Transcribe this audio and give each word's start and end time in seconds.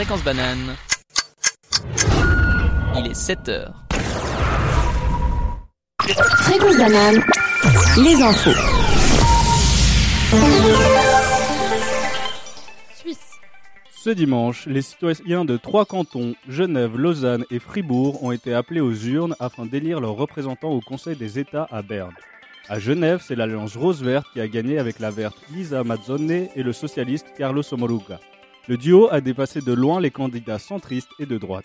Fréquence 0.00 0.24
banane. 0.24 0.76
Il 2.96 3.06
est 3.10 3.14
7 3.14 3.48
heures. 3.50 3.74
Fréquence 5.98 6.78
banane. 6.78 7.22
Les 8.02 8.22
infos. 8.22 8.50
Suisse. 12.94 13.18
Ce 13.94 14.08
dimanche, 14.08 14.64
les 14.64 14.80
citoyens 14.80 15.44
de 15.44 15.58
trois 15.58 15.84
cantons, 15.84 16.34
Genève, 16.48 16.96
Lausanne 16.96 17.44
et 17.50 17.58
Fribourg, 17.58 18.24
ont 18.24 18.32
été 18.32 18.54
appelés 18.54 18.80
aux 18.80 18.94
urnes 18.94 19.36
afin 19.38 19.66
d'élire 19.66 20.00
leurs 20.00 20.16
représentants 20.16 20.70
au 20.70 20.80
Conseil 20.80 21.16
des 21.16 21.38
États 21.38 21.68
à 21.70 21.82
Berne. 21.82 22.14
À 22.70 22.78
Genève, 22.78 23.22
c'est 23.22 23.36
l'Alliance 23.36 23.76
Rose-Verte 23.76 24.28
qui 24.32 24.40
a 24.40 24.48
gagné 24.48 24.78
avec 24.78 24.98
la 24.98 25.10
verte 25.10 25.36
Lisa 25.52 25.84
Mazzone 25.84 26.30
et 26.30 26.62
le 26.62 26.72
socialiste 26.72 27.26
Carlos 27.36 27.64
Omoruga. 27.70 28.18
Le 28.70 28.76
duo 28.76 29.08
a 29.10 29.20
dépassé 29.20 29.60
de 29.60 29.72
loin 29.72 30.00
les 30.00 30.12
candidats 30.12 30.60
centristes 30.60 31.10
et 31.18 31.26
de 31.26 31.38
droite. 31.38 31.64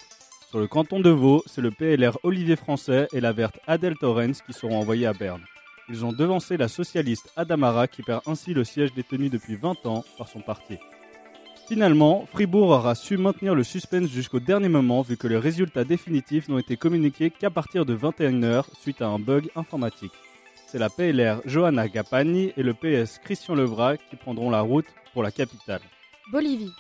Sur 0.49 0.57
le 0.57 0.65
canton 0.65 0.99
de 0.99 1.11
Vaud, 1.11 1.43
c'est 1.45 1.61
le 1.61 1.69
PLR 1.69 2.17
Olivier 2.23 2.55
Français 2.55 3.07
et 3.13 3.19
la 3.21 3.31
verte 3.31 3.59
Adèle 3.67 3.95
Torrens 3.95 4.41
qui 4.43 4.53
seront 4.53 4.79
envoyés 4.79 5.05
à 5.05 5.13
Berne. 5.13 5.43
Ils 5.87 6.03
ont 6.03 6.13
devancé 6.13 6.57
la 6.57 6.67
socialiste 6.67 7.31
Adamara 7.35 7.87
qui 7.87 8.01
perd 8.01 8.21
ainsi 8.25 8.55
le 8.55 8.63
siège 8.63 8.91
détenu 8.95 9.29
depuis 9.29 9.55
20 9.55 9.85
ans 9.85 10.03
par 10.17 10.27
son 10.27 10.39
parti. 10.39 10.79
Finalement, 11.67 12.25
Fribourg 12.31 12.69
aura 12.69 12.95
su 12.95 13.17
maintenir 13.17 13.53
le 13.53 13.63
suspense 13.63 14.09
jusqu'au 14.09 14.39
dernier 14.39 14.69
moment 14.69 15.03
vu 15.03 15.15
que 15.15 15.27
les 15.27 15.37
résultats 15.37 15.83
définitifs 15.83 16.49
n'ont 16.49 16.57
été 16.57 16.75
communiqués 16.75 17.29
qu'à 17.29 17.51
partir 17.51 17.85
de 17.85 17.95
21h 17.95 18.63
suite 18.81 19.03
à 19.03 19.09
un 19.09 19.19
bug 19.19 19.51
informatique. 19.55 20.13
C'est 20.65 20.79
la 20.79 20.89
PLR 20.89 21.41
Johanna 21.45 21.87
Gapani 21.87 22.51
et 22.57 22.63
le 22.63 22.73
PS 22.73 23.19
Christian 23.19 23.53
Levra 23.53 23.95
qui 23.95 24.15
prendront 24.15 24.49
la 24.49 24.61
route 24.61 24.87
pour 25.13 25.21
la 25.21 25.29
capitale. 25.29 25.81
Bolivie. 26.31 26.73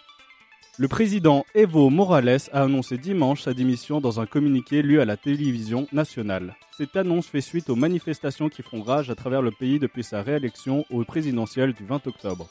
Le 0.77 0.89
président 0.89 1.45
Evo 1.55 1.89
Morales 1.89 2.49
a 2.51 2.63
annoncé 2.63 2.97
dimanche 2.97 3.43
sa 3.43 3.53
démission 3.53 4.01
dans 4.01 4.19
un 4.19 4.25
communiqué 4.25 4.81
lu 4.81 4.99
à 4.99 5.05
la 5.05 5.15
télévision 5.15 5.87
nationale. 5.93 6.57
Cette 6.77 6.97
annonce 6.97 7.27
fait 7.27 7.39
suite 7.39 7.69
aux 7.69 7.77
manifestations 7.77 8.49
qui 8.49 8.61
font 8.61 8.81
rage 8.81 9.09
à 9.09 9.15
travers 9.15 9.41
le 9.41 9.51
pays 9.51 9.79
depuis 9.79 10.03
sa 10.03 10.21
réélection 10.21 10.83
au 10.89 11.05
présidentiel 11.05 11.71
du 11.71 11.85
20 11.85 12.05
octobre. 12.07 12.49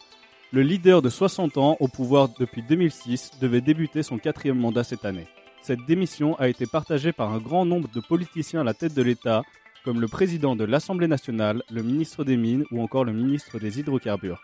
Le 0.52 0.62
leader 0.62 1.02
de 1.02 1.10
60 1.10 1.58
ans 1.58 1.76
au 1.80 1.88
pouvoir 1.88 2.30
depuis 2.40 2.62
2006 2.62 3.32
devait 3.42 3.60
débuter 3.60 4.02
son 4.02 4.16
quatrième 4.16 4.58
mandat 4.58 4.84
cette 4.84 5.04
année. 5.04 5.26
Cette 5.60 5.84
démission 5.86 6.34
a 6.36 6.48
été 6.48 6.64
partagée 6.64 7.12
par 7.12 7.30
un 7.30 7.38
grand 7.40 7.66
nombre 7.66 7.90
de 7.94 8.00
politiciens 8.00 8.62
à 8.62 8.64
la 8.64 8.72
tête 8.72 8.94
de 8.94 9.02
l'État, 9.02 9.42
comme 9.84 10.00
le 10.00 10.08
président 10.08 10.56
de 10.56 10.64
l'Assemblée 10.64 11.08
nationale, 11.08 11.62
le 11.70 11.82
ministre 11.82 12.24
des 12.24 12.38
Mines 12.38 12.64
ou 12.70 12.80
encore 12.80 13.04
le 13.04 13.12
ministre 13.12 13.58
des 13.58 13.80
Hydrocarbures. 13.80 14.40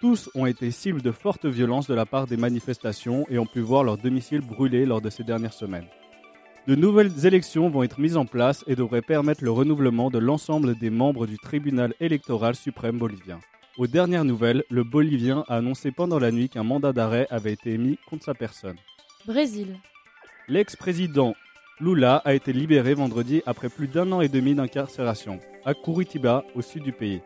Tous 0.00 0.28
ont 0.34 0.44
été 0.44 0.70
cibles 0.70 1.00
de 1.00 1.10
fortes 1.10 1.46
violences 1.46 1.86
de 1.86 1.94
la 1.94 2.04
part 2.04 2.26
des 2.26 2.36
manifestations 2.36 3.24
et 3.30 3.38
ont 3.38 3.46
pu 3.46 3.60
voir 3.60 3.82
leur 3.82 3.96
domicile 3.96 4.42
brûlé 4.42 4.84
lors 4.84 5.00
de 5.00 5.08
ces 5.08 5.24
dernières 5.24 5.54
semaines. 5.54 5.86
De 6.66 6.74
nouvelles 6.74 7.24
élections 7.24 7.70
vont 7.70 7.82
être 7.82 7.98
mises 7.98 8.16
en 8.18 8.26
place 8.26 8.62
et 8.66 8.76
devraient 8.76 9.00
permettre 9.00 9.42
le 9.42 9.50
renouvellement 9.50 10.10
de 10.10 10.18
l'ensemble 10.18 10.76
des 10.78 10.90
membres 10.90 11.26
du 11.26 11.38
tribunal 11.38 11.94
électoral 12.00 12.54
suprême 12.56 12.98
bolivien. 12.98 13.40
Aux 13.78 13.86
dernières 13.86 14.24
nouvelles, 14.24 14.64
le 14.70 14.84
Bolivien 14.84 15.44
a 15.48 15.56
annoncé 15.56 15.92
pendant 15.92 16.18
la 16.18 16.30
nuit 16.30 16.48
qu'un 16.48 16.62
mandat 16.62 16.92
d'arrêt 16.92 17.26
avait 17.30 17.52
été 17.52 17.72
émis 17.72 17.98
contre 18.08 18.24
sa 18.24 18.34
personne. 18.34 18.76
Brésil. 19.26 19.78
L'ex-président 20.48 21.34
Lula 21.78 22.16
a 22.24 22.34
été 22.34 22.52
libéré 22.52 22.94
vendredi 22.94 23.42
après 23.46 23.68
plus 23.68 23.86
d'un 23.86 24.10
an 24.12 24.20
et 24.20 24.28
demi 24.28 24.54
d'incarcération, 24.54 25.40
à 25.64 25.74
Curitiba, 25.74 26.44
au 26.54 26.62
sud 26.62 26.82
du 26.82 26.92
pays. 26.92 27.20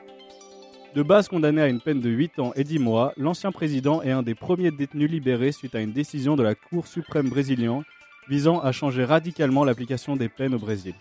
De 0.95 1.03
base 1.03 1.29
condamné 1.29 1.63
à 1.63 1.69
une 1.69 1.81
peine 1.81 2.01
de 2.01 2.11
8 2.11 2.39
ans 2.41 2.53
et 2.57 2.65
10 2.65 2.79
mois, 2.81 3.13
l'ancien 3.17 3.53
président 3.53 4.03
est 4.03 4.11
un 4.11 4.23
des 4.23 4.35
premiers 4.35 4.73
détenus 4.73 5.11
libérés 5.11 5.53
suite 5.53 5.75
à 5.77 5.81
une 5.81 5.93
décision 5.93 6.35
de 6.35 6.43
la 6.43 6.57
Cour 6.57 6.87
suprême 6.89 7.29
brésilienne 7.29 7.83
visant 8.29 8.61
à 8.61 8.73
changer 8.73 9.05
radicalement 9.05 9.65
l'application 9.65 10.17
des 10.17 10.29
peines 10.29 10.55
au 10.55 10.59
Brésil. 10.59 10.95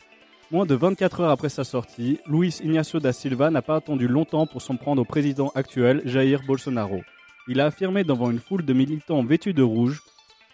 Moins 0.52 0.66
de 0.66 0.76
24 0.76 1.22
heures 1.22 1.32
après 1.32 1.50
sa 1.50 1.64
sortie, 1.64 2.20
Luis 2.28 2.60
Ignacio 2.64 3.00
da 3.00 3.14
Silva 3.14 3.50
n'a 3.52 3.62
pas 3.62 3.76
attendu 3.78 4.08
longtemps 4.08 4.48
pour 4.48 4.62
s'en 4.62 4.78
prendre 4.78 5.02
au 5.02 5.06
président 5.06 5.52
actuel, 5.56 6.02
Jair 6.06 6.42
Bolsonaro. 6.46 7.02
Il 7.48 7.60
a 7.60 7.66
affirmé 7.68 8.04
devant 8.04 8.30
une 8.32 8.40
foule 8.40 8.66
de 8.66 8.74
militants 8.74 9.24
vêtus 9.24 9.54
de 9.54 9.64
rouge 9.64 10.02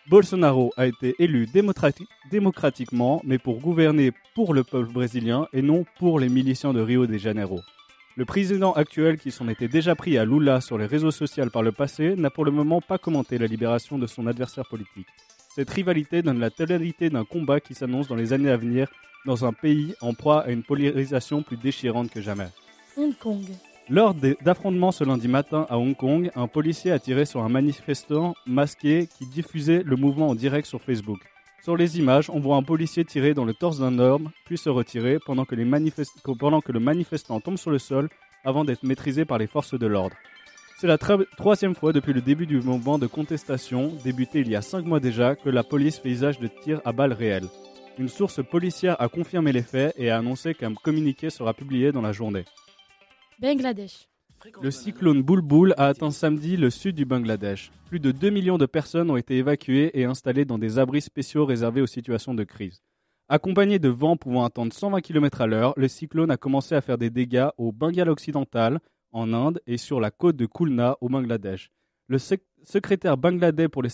Bolsonaro 0.08 0.72
a 0.78 0.86
été 0.86 1.16
élu 1.18 1.48
démocrati- 1.48 2.06
démocratiquement, 2.30 3.22
mais 3.26 3.40
pour 3.40 3.60
gouverner 3.60 4.12
pour 4.36 4.54
le 4.54 4.64
peuple 4.64 4.92
brésilien 4.94 5.48
et 5.52 5.64
non 5.64 5.84
pour 5.98 6.20
les 6.20 6.30
miliciens 6.30 6.74
de 6.74 6.80
Rio 6.80 7.08
de 7.08 7.18
Janeiro. 7.18 7.60
Le 8.18 8.24
président 8.24 8.72
actuel, 8.72 9.18
qui 9.18 9.30
s'en 9.30 9.50
était 9.50 9.68
déjà 9.68 9.94
pris 9.94 10.18
à 10.18 10.24
Lula 10.24 10.62
sur 10.62 10.78
les 10.78 10.86
réseaux 10.86 11.12
sociaux 11.12 11.50
par 11.52 11.64
le 11.64 11.74
passé, 11.74 12.16
n'a 12.16 12.30
pour 12.30 12.46
le 12.46 12.52
moment 12.52 12.80
pas 12.80 12.98
commenté 12.98 13.38
la 13.38 13.46
libération 13.46 13.98
de 13.98 14.08
son 14.08 14.26
adversaire 14.26 14.66
politique. 14.70 15.08
Cette 15.54 15.70
rivalité 15.70 16.22
donne 16.22 16.40
la 16.40 16.50
tonalité 16.50 17.10
d'un 17.10 17.26
combat 17.26 17.60
qui 17.60 17.74
s'annonce 17.74 18.08
dans 18.08 18.16
les 18.16 18.32
années 18.32 18.52
à 18.52 18.56
venir 18.56 18.88
dans 19.26 19.44
un 19.44 19.52
pays 19.52 19.96
en 20.00 20.14
proie 20.14 20.44
à 20.44 20.52
une 20.52 20.64
polarisation 20.64 21.44
plus 21.44 21.58
déchirante 21.58 22.10
que 22.10 22.22
jamais. 22.22 22.48
Hong 22.96 23.18
Kong. 23.18 23.44
Lors 23.90 24.14
d'affrontements 24.14 24.94
ce 24.94 25.04
lundi 25.04 25.28
matin 25.28 25.66
à 25.70 25.78
Hong 25.78 25.96
Kong, 25.96 26.32
un 26.36 26.48
policier 26.48 26.92
a 26.92 27.00
tiré 27.00 27.26
sur 27.26 27.44
un 27.44 27.50
manifestant 27.50 28.34
masqué 28.46 29.10
qui 29.18 29.26
diffusait 29.26 29.84
le 29.84 29.98
mouvement 29.98 30.30
en 30.30 30.36
direct 30.36 30.68
sur 30.68 30.82
Facebook. 30.82 31.20
Sur 31.66 31.76
les 31.76 31.98
images, 31.98 32.30
on 32.30 32.40
voit 32.40 32.58
un 32.58 32.62
policier 32.62 33.04
tirer 33.06 33.34
dans 33.34 33.44
le 33.44 33.56
torse 33.56 33.80
d'un 33.80 33.98
homme, 33.98 34.30
puis 34.46 34.56
se 34.56 34.70
retirer 34.70 35.18
pendant 35.18 35.46
que, 35.46 35.56
le 35.56 35.66
manifestant 36.80 37.40
tombe 37.40 37.58
sur 37.58 37.72
le 37.72 37.80
sol 37.80 38.08
avant 38.44 38.64
d'être 38.64 38.84
maîtrisé 38.84 39.26
par 39.26 39.40
les 39.40 39.48
forces 39.48 39.74
de 39.74 39.88
l'ordre. 39.88 40.16
C'est 40.78 40.86
la 40.86 41.00
troisième 41.00 41.74
fois 41.74 41.92
depuis 41.92 42.14
le 42.14 42.22
début 42.22 42.46
du 42.46 42.62
mouvement 42.62 43.00
de 43.00 43.08
contestation, 43.08 43.92
débuté 44.04 44.42
il 44.42 44.50
y 44.50 44.56
a 44.56 44.62
cinq 44.62 44.86
mois 44.86 45.00
déjà, 45.00 45.36
que 45.36 45.50
la 45.50 45.64
police 45.64 45.98
fait 45.98 46.10
usage 46.10 46.38
de 46.38 46.46
tirs 46.46 46.82
à 46.86 46.92
balles 46.92 47.14
réelles. 47.14 47.50
Une 47.98 48.10
source 48.10 48.46
policière 48.46 49.02
a 49.02 49.10
confirmé 49.10 49.52
les 49.52 49.64
faits 49.64 49.96
et 49.98 50.12
a 50.12 50.20
annoncé 50.20 50.54
qu'un 50.54 50.76
communiqué 50.76 51.32
sera 51.32 51.56
publié 51.56 51.92
dans 51.92 52.04
la 52.04 52.12
journée. 52.12 52.46
Bangladesh. 53.40 54.08
Le 54.62 54.72
cyclone 54.72 55.22
Bulbul 55.24 55.74
a 55.78 55.88
atteint 55.88 56.12
samedi 56.12 56.58
le 56.58 56.70
sud 56.70 56.96
du 56.96 57.06
Bangladesh. 57.06 57.72
Plus 57.88 58.00
de 58.00 58.12
2 58.12 58.30
millions 58.30 58.58
de 58.58 58.66
personnes 58.66 59.10
ont 59.10 59.18
été 59.18 59.38
évacuées 59.38 59.92
et 60.00 60.06
installées 60.06 60.46
dans 60.46 60.58
des 60.58 60.78
abris 60.78 61.02
spéciaux 61.02 61.46
réservés 61.46 61.82
aux 61.82 61.88
situations 61.88 62.34
de 62.34 62.44
crise. 62.44 62.82
Accompagné 63.28 63.80
de 63.80 63.90
vents 63.90 64.18
pouvant 64.18 64.46
atteindre 64.46 64.74
120 64.74 65.02
km 65.02 65.42
à 65.42 65.48
l'heure, 65.48 65.74
le 65.78 65.88
cyclone 65.88 66.30
a 66.32 66.38
commencé 66.38 66.76
à 66.76 66.82
faire 66.82 66.98
des 66.98 67.10
dégâts 67.10 67.48
au 67.58 67.72
Bengale 67.72 68.10
occidental, 68.10 68.80
en 69.12 69.34
Inde 69.34 69.62
et 69.66 69.78
sur 69.78 70.00
la 70.00 70.12
côte 70.12 70.36
de 70.36 70.46
Khulna 70.46 70.98
au 71.02 71.10
Bangladesh. 71.10 71.72
Le 72.08 72.18
sec- 72.20 72.44
secrétaire 72.64 73.18
bangladais 73.18 73.68
pour 73.68 73.82
les, 73.82 73.90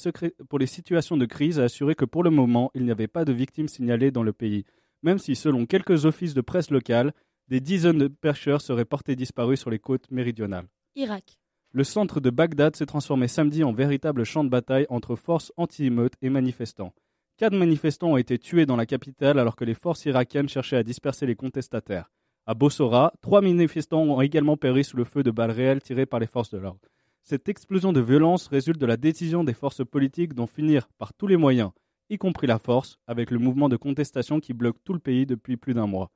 pour 0.49 0.59
les 0.59 0.65
situations 0.65 1.15
de 1.15 1.25
crise 1.25 1.59
a 1.59 1.63
assuré 1.63 1.95
que 1.95 2.03
pour 2.05 2.23
le 2.23 2.29
moment, 2.29 2.71
il 2.73 2.83
n'y 2.83 2.91
avait 2.91 3.07
pas 3.07 3.23
de 3.23 3.31
victimes 3.31 3.67
signalées 3.69 4.11
dans 4.11 4.23
le 4.23 4.33
pays, 4.33 4.65
même 5.03 5.17
si 5.19 5.35
selon 5.35 5.65
quelques 5.65 6.05
offices 6.05 6.33
de 6.33 6.41
presse 6.41 6.71
locales, 6.71 7.13
des 7.51 7.59
dizaines 7.59 7.97
de 7.97 8.07
pêcheurs 8.07 8.61
seraient 8.61 8.85
portés 8.85 9.17
disparus 9.17 9.59
sur 9.59 9.69
les 9.69 9.77
côtes 9.77 10.09
méridionales. 10.09 10.67
Irak. 10.95 11.37
Le 11.73 11.83
centre 11.83 12.21
de 12.21 12.29
Bagdad 12.29 12.77
s'est 12.77 12.85
transformé 12.85 13.27
samedi 13.27 13.65
en 13.65 13.73
véritable 13.73 14.23
champ 14.23 14.45
de 14.45 14.49
bataille 14.49 14.85
entre 14.87 15.17
forces 15.17 15.51
anti-émeutes 15.57 16.13
et 16.21 16.29
manifestants. 16.29 16.93
Quatre 17.35 17.53
manifestants 17.53 18.13
ont 18.13 18.17
été 18.17 18.39
tués 18.39 18.65
dans 18.65 18.77
la 18.77 18.85
capitale 18.85 19.37
alors 19.37 19.57
que 19.57 19.65
les 19.65 19.73
forces 19.73 20.05
irakiennes 20.05 20.47
cherchaient 20.47 20.77
à 20.77 20.83
disperser 20.83 21.25
les 21.25 21.35
contestataires. 21.35 22.09
À 22.45 22.53
Bossora, 22.53 23.11
trois 23.19 23.41
manifestants 23.41 24.03
ont 24.03 24.21
également 24.21 24.55
péri 24.55 24.85
sous 24.85 24.95
le 24.95 25.03
feu 25.03 25.21
de 25.21 25.31
balles 25.31 25.51
réelles 25.51 25.81
tirées 25.81 26.05
par 26.05 26.21
les 26.21 26.27
forces 26.27 26.51
de 26.51 26.57
l'ordre. 26.57 26.79
Cette 27.25 27.49
explosion 27.49 27.91
de 27.91 27.99
violence 27.99 28.47
résulte 28.47 28.79
de 28.79 28.85
la 28.85 28.95
décision 28.95 29.43
des 29.43 29.53
forces 29.53 29.83
politiques 29.83 30.35
d'en 30.35 30.47
finir 30.47 30.87
par 30.97 31.13
tous 31.13 31.27
les 31.27 31.37
moyens, 31.37 31.71
y 32.09 32.17
compris 32.17 32.47
la 32.47 32.59
force, 32.59 32.97
avec 33.07 33.29
le 33.29 33.39
mouvement 33.39 33.67
de 33.67 33.75
contestation 33.75 34.39
qui 34.39 34.53
bloque 34.53 34.81
tout 34.85 34.93
le 34.93 34.99
pays 34.99 35.25
depuis 35.25 35.57
plus 35.57 35.73
d'un 35.73 35.87
mois. 35.87 36.11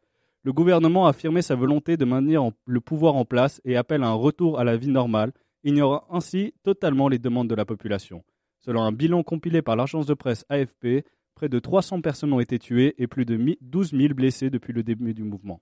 Le 0.45 0.53
gouvernement 0.53 1.07
a 1.07 1.09
affirmé 1.09 1.41
sa 1.41 1.55
volonté 1.55 1.97
de 1.97 2.05
maintenir 2.05 2.43
en- 2.43 2.53
le 2.67 2.79
pouvoir 2.79 3.15
en 3.15 3.25
place 3.25 3.59
et 3.65 3.75
appelle 3.77 4.03
à 4.03 4.09
un 4.09 4.13
retour 4.13 4.59
à 4.59 4.63
la 4.63 4.77
vie 4.77 4.89
normale, 4.89 5.31
ignorant 5.63 6.05
ainsi 6.11 6.53
totalement 6.61 7.07
les 7.09 7.17
demandes 7.17 7.49
de 7.49 7.55
la 7.55 7.65
population. 7.65 8.23
Selon 8.63 8.83
un 8.83 8.91
bilan 8.91 9.23
compilé 9.23 9.63
par 9.63 9.75
l'agence 9.75 10.05
de 10.05 10.13
presse 10.13 10.45
AFP, 10.49 11.03
près 11.33 11.49
de 11.49 11.57
300 11.57 12.01
personnes 12.01 12.31
ont 12.31 12.39
été 12.39 12.59
tuées 12.59 12.93
et 12.99 13.07
plus 13.07 13.25
de 13.25 13.37
mi- 13.37 13.57
12 13.61 13.89
000 13.91 14.13
blessés 14.13 14.51
depuis 14.51 14.71
le 14.71 14.83
début 14.83 15.15
du 15.15 15.23
mouvement. 15.23 15.61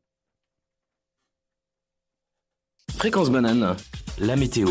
Fréquence 2.91 3.31
banane, 3.31 3.77
la 4.19 4.35
météo. 4.35 4.67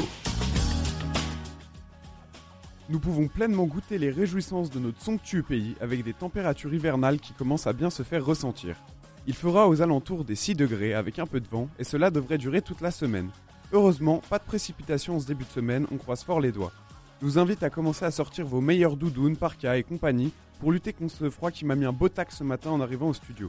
Nous 2.91 3.01
pouvons 3.01 3.29
pleinement 3.29 3.65
goûter 3.65 3.97
les 3.97 4.11
réjouissances 4.11 4.69
de 4.71 4.79
notre 4.79 5.01
somptueux 5.01 5.43
pays 5.43 5.75
avec 5.81 6.05
des 6.05 6.13
températures 6.13 6.75
hivernales 6.75 7.19
qui 7.19 7.33
commencent 7.33 7.67
à 7.67 7.73
bien 7.73 7.89
se 7.89 8.03
faire 8.03 8.23
ressentir. 8.27 8.77
Il 9.27 9.35
fera 9.35 9.69
aux 9.69 9.83
alentours 9.83 10.25
des 10.25 10.35
6 10.35 10.55
degrés 10.55 10.95
avec 10.95 11.19
un 11.19 11.27
peu 11.27 11.41
de 11.41 11.49
vent 11.49 11.69
et 11.79 11.85
cela 11.85 12.11
devrait 12.11 12.39
durer 12.39 12.63
toute 12.63 12.81
la 12.81 12.91
semaine. 12.91 13.31
Heureusement, 13.73 14.21
pas 14.29 14.39
de 14.39 14.45
précipitations 14.45 15.17
en 15.17 15.21
ce 15.21 15.27
début 15.27 15.45
de 15.45 15.51
semaine, 15.51 15.87
on 15.93 15.97
croise 15.97 16.25
fort 16.25 16.41
les 16.41 16.53
doigts. 16.53 16.73
Je 17.21 17.27
vous 17.27 17.39
invite 17.39 17.63
à 17.63 17.71
commencer 17.71 18.05
à 18.05 18.11
sortir 18.11 18.47
vos 18.47 18.61
meilleurs 18.61 18.97
doudounes, 18.97 19.37
parkas 19.37 19.77
et 19.77 19.85
compagnie 19.85 20.33
pour 20.61 20.73
lutter 20.73 20.93
contre 20.93 21.15
ce 21.15 21.31
froid 21.31 21.51
qui 21.51 21.65
m'a 21.65 21.77
mis 21.77 21.85
un 21.85 21.93
beau 21.93 22.09
tac 22.09 22.33
ce 22.33 22.43
matin 22.45 22.71
en 22.71 22.81
arrivant 22.81 23.09
au 23.09 23.15
studio. 23.15 23.49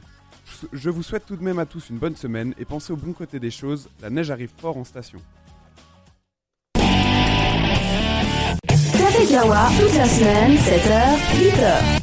Je- 0.73 0.89
vous 0.89 1.03
souhaite 1.03 1.25
tout 1.25 1.35
de 1.35 1.43
même 1.43 1.59
à 1.59 1.65
tous 1.65 1.89
une 1.89 1.97
bonne 1.97 2.15
semaine 2.15 2.53
et 2.59 2.65
pensez 2.65 2.93
au 2.93 2.95
bon 2.95 3.13
côté 3.13 3.39
des 3.39 3.51
choses, 3.51 3.89
la 4.01 4.09
neige 4.09 4.29
arrive 4.31 4.51
fort 4.57 4.77
en 4.77 4.83
station. 4.83 5.19
Toute 9.79 9.95
la 9.95 10.05
semaine, 10.05 10.55
7h, 10.57 11.17
8h. 11.39 12.02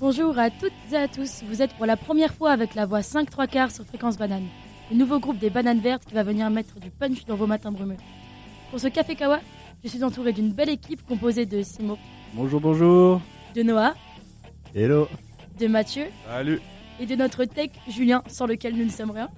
Bonjour 0.00 0.38
à 0.38 0.50
toutes 0.50 0.72
et 0.92 0.96
à 0.96 1.08
tous. 1.08 1.42
Vous 1.46 1.62
êtes 1.62 1.74
pour 1.74 1.86
la 1.86 1.96
première 1.96 2.32
fois 2.34 2.52
avec 2.52 2.74
la 2.74 2.86
voix 2.86 3.02
5 3.02 3.28
3 3.30 3.46
quarts 3.46 3.70
sur 3.70 3.84
Fréquence 3.84 4.16
Banane. 4.16 4.46
Le 4.90 4.96
nouveau 4.96 5.18
groupe 5.20 5.38
des 5.38 5.50
bananes 5.50 5.80
vertes 5.80 6.04
qui 6.06 6.14
va 6.14 6.22
venir 6.22 6.48
mettre 6.50 6.80
du 6.80 6.90
punch 6.90 7.24
dans 7.26 7.36
vos 7.36 7.46
matins 7.46 7.70
brumeux. 7.70 7.96
Pour 8.70 8.80
ce 8.80 8.88
Café 8.88 9.14
Kawa, 9.14 9.40
je 9.84 9.88
suis 9.88 10.02
entouré 10.02 10.32
d'une 10.32 10.52
belle 10.52 10.70
équipe 10.70 11.06
composée 11.06 11.46
de 11.46 11.62
Simo, 11.62 11.98
Bonjour, 12.34 12.60
bonjour. 12.60 13.20
de 13.54 13.62
Noah, 13.62 13.94
Hello. 14.74 15.08
de 15.58 15.66
Mathieu 15.66 16.06
Salut 16.26 16.60
et 16.98 17.06
de 17.06 17.14
notre 17.16 17.44
tech 17.44 17.70
Julien, 17.88 18.22
sans 18.26 18.46
lequel 18.46 18.76
nous 18.76 18.84
ne 18.84 18.90
sommes 18.90 19.10
rien. 19.10 19.28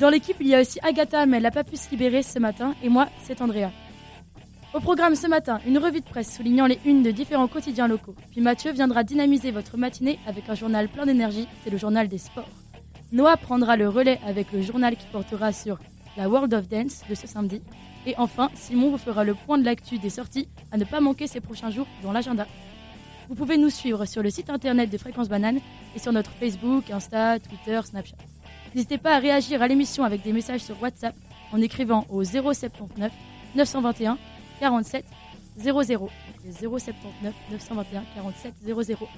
Dans 0.00 0.08
l'équipe, 0.10 0.36
il 0.40 0.48
y 0.48 0.54
a 0.54 0.60
aussi 0.60 0.78
Agatha, 0.82 1.24
mais 1.26 1.36
elle 1.36 1.42
n'a 1.44 1.50
pas 1.50 1.64
pu 1.64 1.76
se 1.76 1.88
libérer 1.90 2.22
ce 2.22 2.38
matin, 2.38 2.74
et 2.82 2.88
moi, 2.88 3.08
c'est 3.22 3.40
Andrea. 3.40 3.68
Au 4.74 4.80
programme 4.80 5.14
ce 5.14 5.28
matin, 5.28 5.60
une 5.68 5.78
revue 5.78 6.00
de 6.00 6.04
presse 6.04 6.34
soulignant 6.34 6.66
les 6.66 6.80
unes 6.84 7.04
de 7.04 7.12
différents 7.12 7.46
quotidiens 7.46 7.86
locaux. 7.86 8.16
Puis 8.32 8.40
Mathieu 8.40 8.72
viendra 8.72 9.04
dynamiser 9.04 9.52
votre 9.52 9.76
matinée 9.76 10.18
avec 10.26 10.48
un 10.48 10.56
journal 10.56 10.88
plein 10.88 11.06
d'énergie, 11.06 11.46
c'est 11.62 11.70
le 11.70 11.78
journal 11.78 12.08
des 12.08 12.18
sports. 12.18 12.48
Noah 13.12 13.36
prendra 13.36 13.76
le 13.76 13.88
relais 13.88 14.18
avec 14.26 14.50
le 14.50 14.62
journal 14.62 14.96
qui 14.96 15.06
portera 15.12 15.52
sur 15.52 15.78
la 16.16 16.28
World 16.28 16.52
of 16.54 16.68
Dance 16.68 17.02
de 17.08 17.14
ce 17.14 17.28
samedi. 17.28 17.62
Et 18.04 18.14
enfin, 18.18 18.50
Simon 18.54 18.90
vous 18.90 18.98
fera 18.98 19.22
le 19.22 19.34
point 19.34 19.58
de 19.58 19.64
l'actu 19.64 19.98
des 19.98 20.10
sorties 20.10 20.48
à 20.72 20.76
ne 20.76 20.84
pas 20.84 20.98
manquer 20.98 21.28
ces 21.28 21.40
prochains 21.40 21.70
jours 21.70 21.86
dans 22.02 22.10
l'agenda. 22.10 22.48
Vous 23.28 23.36
pouvez 23.36 23.58
nous 23.58 23.70
suivre 23.70 24.06
sur 24.06 24.24
le 24.24 24.30
site 24.30 24.50
internet 24.50 24.90
de 24.90 24.98
Fréquence 24.98 25.28
Banane 25.28 25.60
et 25.94 26.00
sur 26.00 26.12
notre 26.12 26.32
Facebook, 26.32 26.90
Insta, 26.90 27.38
Twitter, 27.38 27.80
Snapchat. 27.84 28.16
N'hésitez 28.74 28.98
pas 28.98 29.14
à 29.14 29.18
réagir 29.20 29.62
à 29.62 29.68
l'émission 29.68 30.02
avec 30.02 30.22
des 30.22 30.32
messages 30.32 30.62
sur 30.62 30.82
WhatsApp 30.82 31.14
en 31.52 31.60
écrivant 31.60 32.06
au 32.08 32.24
079 32.24 33.12
921 33.54 34.18
47 34.64 35.04
00. 35.58 36.08
Le 36.46 36.52
079 36.52 37.34
921 37.50 38.02
47 38.14 38.54
00. 38.64 39.08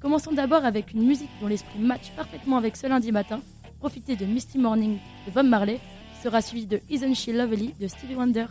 Commençons 0.00 0.32
d'abord 0.32 0.64
avec 0.64 0.92
une 0.92 1.06
musique 1.06 1.30
dont 1.40 1.46
l'esprit 1.46 1.78
match 1.78 2.10
parfaitement 2.16 2.56
avec 2.56 2.76
ce 2.76 2.88
lundi 2.88 3.12
matin. 3.12 3.40
Profitez 3.78 4.16
de 4.16 4.26
Misty 4.26 4.58
Morning 4.58 4.98
de 5.24 5.30
Bob 5.30 5.46
Marley, 5.46 5.78
qui 6.16 6.22
sera 6.24 6.42
suivi 6.42 6.66
de 6.66 6.80
Isn't 6.90 7.14
She 7.14 7.28
Lovely 7.28 7.72
de 7.80 7.86
Stevie 7.86 8.16
Wonder. 8.16 8.46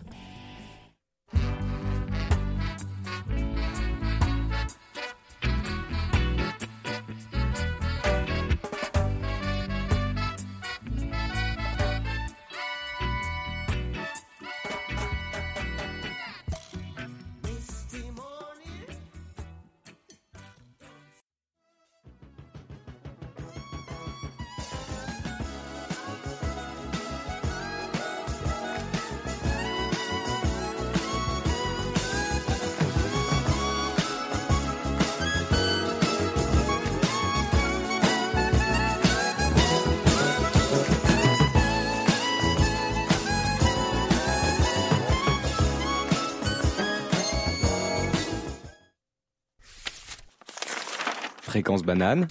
Banane, 51.74 52.28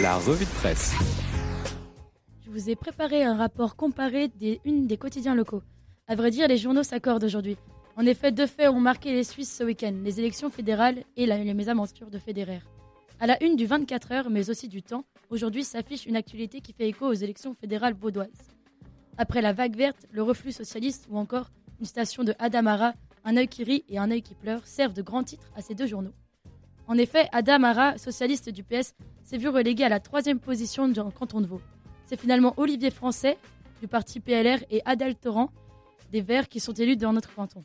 la 0.00 0.16
revue 0.16 0.44
de 0.44 0.50
presse. 0.50 0.92
Je 2.44 2.50
vous 2.50 2.70
ai 2.70 2.76
préparé 2.76 3.24
un 3.24 3.36
rapport 3.36 3.74
comparé 3.74 4.28
des 4.28 4.60
unes 4.64 4.86
des 4.86 4.96
quotidiens 4.96 5.34
locaux. 5.34 5.62
À 6.06 6.14
vrai 6.14 6.30
dire, 6.30 6.46
les 6.46 6.56
journaux 6.56 6.84
s'accordent 6.84 7.24
aujourd'hui. 7.24 7.56
En 7.96 8.06
effet, 8.06 8.30
deux 8.30 8.46
faits 8.46 8.68
ont 8.70 8.78
marqué 8.80 9.12
les 9.12 9.24
Suisses 9.24 9.52
ce 9.52 9.64
week-end 9.64 9.92
les 10.04 10.20
élections 10.20 10.48
fédérales 10.48 11.02
et 11.16 11.26
la- 11.26 11.38
les 11.42 11.54
mésaventures 11.54 12.10
de 12.10 12.18
Federer. 12.18 12.60
À 13.20 13.26
la 13.26 13.42
une 13.42 13.56
du 13.56 13.66
24 13.66 14.12
heures, 14.12 14.30
mais 14.30 14.48
aussi 14.48 14.68
du 14.68 14.82
temps, 14.82 15.04
aujourd'hui 15.30 15.64
s'affiche 15.64 16.06
une 16.06 16.16
actualité 16.16 16.60
qui 16.60 16.72
fait 16.72 16.88
écho 16.88 17.06
aux 17.06 17.12
élections 17.14 17.54
fédérales 17.54 17.94
vaudoises. 17.94 18.28
Après 19.18 19.42
la 19.42 19.52
vague 19.52 19.76
verte, 19.76 20.06
le 20.12 20.22
reflux 20.22 20.52
socialiste 20.52 21.06
ou 21.10 21.18
encore 21.18 21.50
une 21.80 21.86
station 21.86 22.22
de 22.22 22.34
Adamara, 22.38 22.92
un 23.24 23.36
œil 23.36 23.48
qui 23.48 23.64
rit 23.64 23.84
et 23.88 23.98
un 23.98 24.10
œil 24.10 24.22
qui 24.22 24.34
pleure 24.34 24.66
servent 24.66 24.92
de 24.94 25.02
grands 25.02 25.24
titres 25.24 25.50
à 25.56 25.62
ces 25.62 25.74
deux 25.74 25.86
journaux. 25.86 26.12
En 26.86 26.98
effet, 26.98 27.28
Adamara, 27.32 27.96
socialiste 27.96 28.50
du 28.50 28.62
PS, 28.62 28.94
s'est 29.22 29.38
vu 29.38 29.48
relégué 29.48 29.84
à 29.84 29.88
la 29.88 30.00
troisième 30.00 30.38
position 30.38 30.86
dans 30.88 31.04
le 31.04 31.10
canton 31.10 31.40
de 31.40 31.46
Vaud. 31.46 31.62
C'est 32.06 32.20
finalement 32.20 32.52
Olivier 32.58 32.90
Français 32.90 33.38
du 33.80 33.88
parti 33.88 34.20
PLR 34.20 34.58
et 34.70 34.82
Adèle 34.84 35.16
Torrent 35.16 35.50
des 36.12 36.20
Verts 36.20 36.48
qui 36.48 36.60
sont 36.60 36.74
élus 36.74 36.96
dans 36.96 37.12
notre 37.12 37.34
canton. 37.34 37.64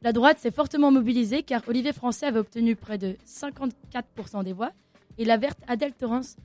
La 0.00 0.12
droite 0.12 0.38
s'est 0.38 0.50
fortement 0.50 0.90
mobilisée 0.90 1.42
car 1.42 1.62
Olivier 1.68 1.92
Français 1.92 2.26
avait 2.26 2.38
obtenu 2.38 2.74
près 2.74 2.98
de 2.98 3.16
54% 3.26 4.42
des 4.42 4.52
voix 4.52 4.72
et 5.18 5.24
la 5.24 5.36
verte 5.36 5.60
Adèle 5.68 5.92
Torrance 5.92 6.36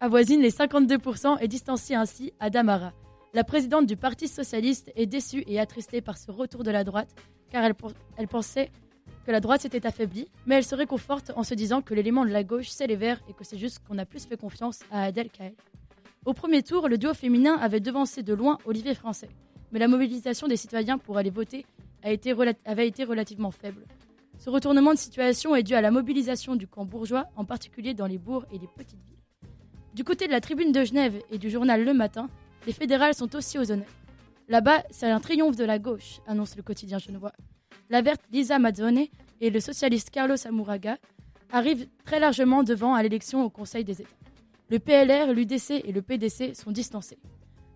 avoisine 0.00 0.42
les 0.42 0.50
52% 0.50 1.38
et 1.40 1.48
distancie 1.48 1.94
ainsi 1.94 2.32
Adamara. 2.40 2.92
La 3.34 3.44
présidente 3.44 3.86
du 3.86 3.96
Parti 3.96 4.28
socialiste 4.28 4.92
est 4.96 5.06
déçue 5.06 5.44
et 5.46 5.60
attristée 5.60 6.00
par 6.00 6.18
ce 6.18 6.30
retour 6.30 6.64
de 6.64 6.70
la 6.70 6.84
droite 6.84 7.14
car 7.50 7.64
elle 7.64 8.28
pensait 8.28 8.70
que 9.26 9.32
la 9.32 9.40
droite 9.40 9.62
s'était 9.62 9.84
affaiblie, 9.84 10.28
mais 10.46 10.54
elle 10.54 10.64
se 10.64 10.76
réconforte 10.76 11.32
en 11.34 11.42
se 11.42 11.54
disant 11.54 11.82
que 11.82 11.94
l'élément 11.94 12.24
de 12.24 12.30
la 12.30 12.44
gauche 12.44 12.68
c'est 12.68 12.86
les 12.86 12.94
Verts 12.94 13.20
et 13.28 13.32
que 13.32 13.42
c'est 13.42 13.58
juste 13.58 13.80
qu'on 13.80 13.98
a 13.98 14.06
plus 14.06 14.24
fait 14.24 14.36
confiance 14.36 14.80
à 14.92 15.02
Adèle 15.02 15.30
qu'à. 15.30 15.46
Au 16.24 16.32
premier 16.32 16.62
tour, 16.62 16.88
le 16.88 16.96
duo 16.96 17.12
féminin 17.12 17.56
avait 17.60 17.80
devancé 17.80 18.22
de 18.22 18.32
loin 18.32 18.58
Olivier 18.66 18.94
Français, 18.94 19.28
mais 19.72 19.80
la 19.80 19.88
mobilisation 19.88 20.46
des 20.46 20.56
citoyens 20.56 20.96
pour 20.96 21.18
aller 21.18 21.30
voter 21.30 21.66
avait 22.04 22.86
été 22.86 23.02
relativement 23.02 23.50
faible. 23.50 23.84
Ce 24.38 24.48
retournement 24.48 24.92
de 24.94 24.98
situation 24.98 25.56
est 25.56 25.64
dû 25.64 25.74
à 25.74 25.80
la 25.80 25.90
mobilisation 25.90 26.54
du 26.54 26.68
camp 26.68 26.84
bourgeois, 26.84 27.26
en 27.34 27.44
particulier 27.44 27.94
dans 27.94 28.06
les 28.06 28.18
bourgs 28.18 28.46
et 28.52 28.58
les 28.58 28.68
petites 28.68 29.02
villes. 29.04 29.16
Du 29.94 30.04
côté 30.04 30.28
de 30.28 30.32
la 30.32 30.40
tribune 30.40 30.70
de 30.70 30.84
Genève 30.84 31.20
et 31.32 31.38
du 31.38 31.50
journal 31.50 31.82
Le 31.82 31.94
Matin, 31.94 32.28
les 32.66 32.72
fédérales 32.72 33.14
sont 33.14 33.34
aussi 33.34 33.58
aux 33.58 33.72
honneurs. 33.72 33.86
Là-bas, 34.48 34.84
c'est 34.90 35.10
un 35.10 35.18
triomphe 35.18 35.56
de 35.56 35.64
la 35.64 35.80
gauche, 35.80 36.20
annonce 36.28 36.56
le 36.56 36.62
quotidien 36.62 36.98
genevois. 36.98 37.32
La 37.88 38.02
verte 38.02 38.22
Lisa 38.32 38.58
Mazzone 38.58 39.06
et 39.40 39.50
le 39.50 39.60
socialiste 39.60 40.10
Carlos 40.10 40.36
Amuraga 40.46 40.98
arrivent 41.50 41.88
très 42.04 42.20
largement 42.20 42.62
devant 42.62 42.94
à 42.94 43.02
l'élection 43.02 43.44
au 43.44 43.50
Conseil 43.50 43.84
des 43.84 44.02
États. 44.02 44.10
Le 44.68 44.78
PLR, 44.78 45.32
l'UDC 45.32 45.82
et 45.84 45.92
le 45.92 46.02
PDC 46.02 46.54
sont 46.54 46.72
distancés. 46.72 47.18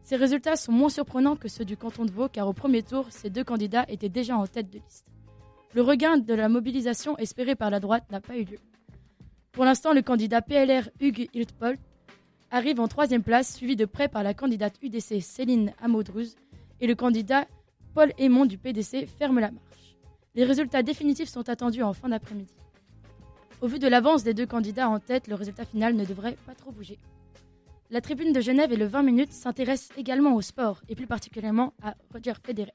Ces 0.03 0.17
résultats 0.17 0.57
sont 0.57 0.73
moins 0.73 0.89
surprenants 0.89 1.37
que 1.37 1.49
ceux 1.49 1.65
du 1.65 1.77
canton 1.77 2.05
de 2.05 2.11
Vaud 2.11 2.29
car 2.29 2.49
au 2.49 2.53
premier 2.53 2.83
tour, 2.83 3.07
ces 3.11 3.31
deux 3.31 3.45
candidats 3.45 3.85
étaient 3.89 4.09
déjà 4.09 4.37
en 4.37 4.47
tête 4.47 4.71
de 4.71 4.79
liste. 4.79 5.07
Le 5.73 5.83
regain 5.83 6.17
de 6.19 6.35
la 6.35 6.49
mobilisation 6.49 7.17
espérée 7.19 7.55
par 7.55 7.71
la 7.71 7.79
droite 7.79 8.11
n'a 8.11 8.21
pas 8.21 8.37
eu 8.37 8.45
lieu. 8.45 8.59
Pour 9.53 9.65
l'instant, 9.65 9.93
le 9.93 10.03
candidat 10.03 10.43
PLR 10.43 10.89
Hugues 11.01 11.29
Hiltpold 11.33 11.79
arrive 12.51 12.81
en 12.81 12.89
troisième 12.89 13.23
place, 13.23 13.55
suivi 13.55 13.77
de 13.77 13.85
près 13.85 14.09
par 14.09 14.25
la 14.25 14.35
candidate 14.35 14.75
UDC 14.83 15.21
Céline 15.23 15.73
Amaudruz 15.81 16.35
et 16.81 16.89
le 16.89 16.97
candidat 16.97 17.47
Paul 17.95 18.13
Aymon 18.19 18.47
du 18.47 18.59
PDC 18.59 19.07
ferme 19.07 19.39
la 19.39 19.53
marche. 19.53 19.70
Les 20.35 20.45
résultats 20.45 20.83
définitifs 20.83 21.29
sont 21.29 21.49
attendus 21.49 21.83
en 21.83 21.93
fin 21.93 22.09
d'après-midi. 22.09 22.55
Au 23.61 23.67
vu 23.67 23.79
de 23.79 23.89
l'avance 23.89 24.23
des 24.23 24.33
deux 24.33 24.47
candidats 24.47 24.89
en 24.89 25.01
tête, 25.01 25.27
le 25.27 25.35
résultat 25.35 25.65
final 25.65 25.95
ne 25.95 26.05
devrait 26.05 26.37
pas 26.47 26.55
trop 26.55 26.71
bouger. 26.71 26.99
La 27.91 28.01
tribune 28.01 28.33
de 28.33 28.41
Genève 28.41 28.73
et 28.73 28.77
le 28.77 28.87
20 28.87 29.03
minutes 29.03 29.33
s'intéresse 29.33 29.89
également 29.97 30.37
au 30.37 30.41
sport, 30.41 30.81
et 30.89 30.95
plus 30.95 31.09
particulièrement 31.09 31.75
à 31.83 31.95
Roger 32.13 32.35
Federer. 32.45 32.73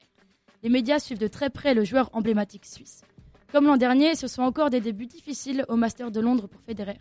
Les 0.62 0.68
médias 0.68 0.98
suivent 0.98 1.18
de 1.18 1.28
très 1.28 1.48
près 1.48 1.72
le 1.72 1.84
joueur 1.84 2.10
emblématique 2.12 2.66
suisse. 2.66 3.02
Comme 3.50 3.64
l'an 3.64 3.78
dernier, 3.78 4.14
ce 4.14 4.28
sont 4.28 4.42
encore 4.42 4.68
des 4.68 4.80
débuts 4.80 5.06
difficiles 5.06 5.64
au 5.68 5.76
Master 5.76 6.10
de 6.10 6.20
Londres 6.20 6.48
pour 6.48 6.60
Federer. 6.60 7.00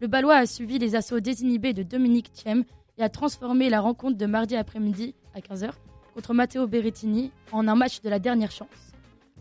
Le 0.00 0.06
Balois 0.06 0.36
a 0.36 0.46
suivi 0.46 0.78
les 0.78 0.94
assauts 0.94 1.20
désinhibés 1.20 1.72
de 1.72 1.82
Dominique 1.82 2.30
Thiem 2.30 2.64
et 2.96 3.02
a 3.02 3.08
transformé 3.08 3.68
la 3.68 3.80
rencontre 3.80 4.16
de 4.16 4.26
mardi 4.26 4.54
après-midi 4.54 5.16
à 5.34 5.40
15h 5.40 5.70
contre 6.14 6.32
Matteo 6.32 6.66
Berrettini 6.68 7.32
en 7.50 7.66
un 7.66 7.74
match 7.74 8.00
de 8.02 8.08
la 8.08 8.18
dernière 8.18 8.52
chance. 8.52 8.68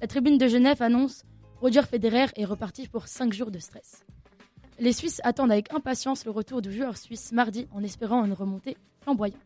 La 0.01 0.07
tribune 0.07 0.37
de 0.37 0.47
Genève 0.47 0.81
annonce 0.81 1.23
Roger 1.61 1.83
Federer 1.83 2.25
est 2.35 2.43
reparti 2.43 2.87
pour 2.89 3.07
5 3.07 3.31
jours 3.31 3.49
de 3.49 3.59
stress. 3.59 4.03
Les 4.77 4.91
Suisses 4.91 5.21
attendent 5.23 5.53
avec 5.53 5.73
impatience 5.73 6.25
le 6.25 6.31
retour 6.31 6.61
du 6.61 6.69
joueur 6.69 6.97
suisse 6.97 7.31
mardi 7.31 7.65
en 7.71 7.81
espérant 7.81 8.25
une 8.25 8.33
remontée 8.33 8.75
flamboyante. 9.01 9.39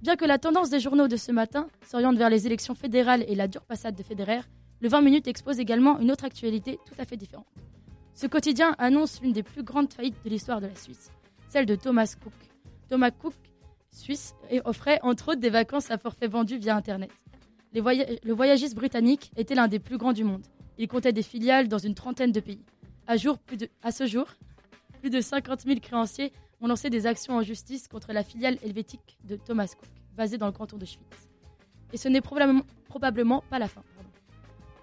Bien 0.00 0.14
que 0.14 0.24
la 0.24 0.38
tendance 0.38 0.70
des 0.70 0.78
journaux 0.78 1.08
de 1.08 1.16
ce 1.16 1.32
matin 1.32 1.66
s'oriente 1.88 2.16
vers 2.16 2.30
les 2.30 2.46
élections 2.46 2.76
fédérales 2.76 3.24
et 3.26 3.34
la 3.34 3.48
dure 3.48 3.64
passade 3.64 3.96
de 3.96 4.04
Federer, 4.04 4.42
le 4.80 4.88
20 4.88 5.00
minutes 5.00 5.26
expose 5.26 5.58
également 5.58 5.98
une 5.98 6.12
autre 6.12 6.24
actualité 6.24 6.78
tout 6.86 6.94
à 6.98 7.04
fait 7.04 7.16
différente. 7.16 7.46
Ce 8.14 8.28
quotidien 8.28 8.76
annonce 8.78 9.20
l'une 9.22 9.32
des 9.32 9.42
plus 9.42 9.64
grandes 9.64 9.92
faillites 9.92 10.22
de 10.24 10.30
l'histoire 10.30 10.60
de 10.60 10.68
la 10.68 10.76
Suisse, 10.76 11.10
celle 11.48 11.66
de 11.66 11.74
Thomas 11.74 12.14
Cook. 12.22 12.32
Thomas 12.88 13.10
Cook, 13.10 13.34
suisse, 13.90 14.34
offrait 14.64 15.00
entre 15.02 15.30
autres 15.30 15.40
des 15.40 15.50
vacances 15.50 15.90
à 15.90 15.98
forfait 15.98 16.28
vendu 16.28 16.58
via 16.58 16.76
Internet. 16.76 17.10
Le 17.74 18.32
voyagiste 18.32 18.74
britannique 18.74 19.32
était 19.36 19.54
l'un 19.54 19.68
des 19.68 19.78
plus 19.78 19.98
grands 19.98 20.12
du 20.12 20.24
monde. 20.24 20.46
Il 20.78 20.88
comptait 20.88 21.12
des 21.12 21.22
filiales 21.22 21.68
dans 21.68 21.78
une 21.78 21.94
trentaine 21.94 22.32
de 22.32 22.40
pays. 22.40 22.64
À, 23.06 23.16
ce 23.18 24.06
jour, 24.06 24.26
plus 25.00 25.10
de 25.10 25.20
50 25.20 25.60
000 25.62 25.80
créanciers 25.80 26.32
ont 26.60 26.66
lancé 26.66 26.88
des 26.88 27.06
actions 27.06 27.34
en 27.34 27.42
justice 27.42 27.88
contre 27.88 28.12
la 28.12 28.22
filiale 28.22 28.58
helvétique 28.62 29.18
de 29.24 29.36
Thomas 29.36 29.74
Cook, 29.78 29.88
basée 30.16 30.38
dans 30.38 30.46
le 30.46 30.52
canton 30.52 30.78
de 30.78 30.86
Schwyz. 30.86 31.04
Et 31.92 31.96
ce 31.96 32.08
n'est 32.08 32.20
probablement, 32.20 33.42
pas 33.50 33.58
la 33.58 33.68
fin. 33.68 33.82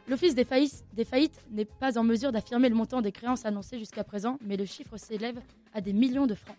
L'Office 0.07 0.35
des 0.35 0.43
faillites, 0.43 0.83
des 0.93 1.05
faillites 1.05 1.39
n'est 1.51 1.65
pas 1.65 1.97
en 1.97 2.03
mesure 2.03 2.31
d'affirmer 2.31 2.69
le 2.69 2.75
montant 2.75 3.01
des 3.01 3.11
créances 3.11 3.45
annoncées 3.45 3.79
jusqu'à 3.79 4.03
présent, 4.03 4.37
mais 4.45 4.57
le 4.57 4.65
chiffre 4.65 4.97
s'élève 4.97 5.39
à 5.73 5.81
des 5.81 5.93
millions 5.93 6.27
de 6.27 6.35
francs. 6.35 6.57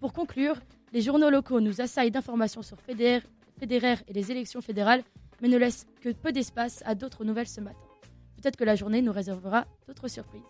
Pour 0.00 0.12
conclure, 0.12 0.56
les 0.92 1.02
journaux 1.02 1.30
locaux 1.30 1.60
nous 1.60 1.80
assaillent 1.80 2.10
d'informations 2.10 2.62
sur 2.62 2.80
Federer, 2.80 3.22
Federer 3.58 3.96
et 4.06 4.12
les 4.12 4.30
élections 4.30 4.60
fédérales, 4.60 5.02
mais 5.40 5.48
ne 5.48 5.56
laissent 5.56 5.86
que 6.00 6.10
peu 6.10 6.32
d'espace 6.32 6.82
à 6.86 6.94
d'autres 6.94 7.24
nouvelles 7.24 7.48
ce 7.48 7.60
matin. 7.60 7.78
Peut-être 8.40 8.56
que 8.56 8.64
la 8.64 8.76
journée 8.76 9.02
nous 9.02 9.12
réservera 9.12 9.66
d'autres 9.86 10.08
surprises. 10.08 10.42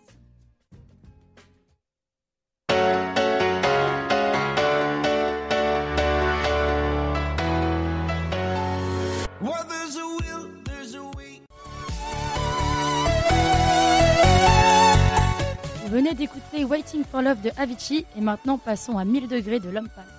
Vous 15.89 15.95
venez 15.95 16.13
d'écouter 16.13 16.65
Waiting 16.65 17.03
for 17.03 17.23
Love 17.23 17.41
de 17.41 17.49
Avicii 17.57 18.05
et 18.15 18.21
maintenant 18.21 18.59
passons 18.59 18.99
à 18.99 19.05
1000 19.05 19.27
degrés 19.27 19.59
de 19.59 19.71
l'homme 19.71 19.89
pâle. 19.89 20.18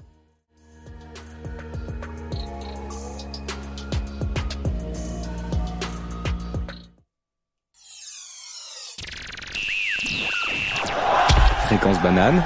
Fréquence 11.71 12.01
banane, 12.01 12.43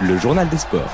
le 0.00 0.16
journal 0.16 0.48
des 0.48 0.56
sports. 0.56 0.90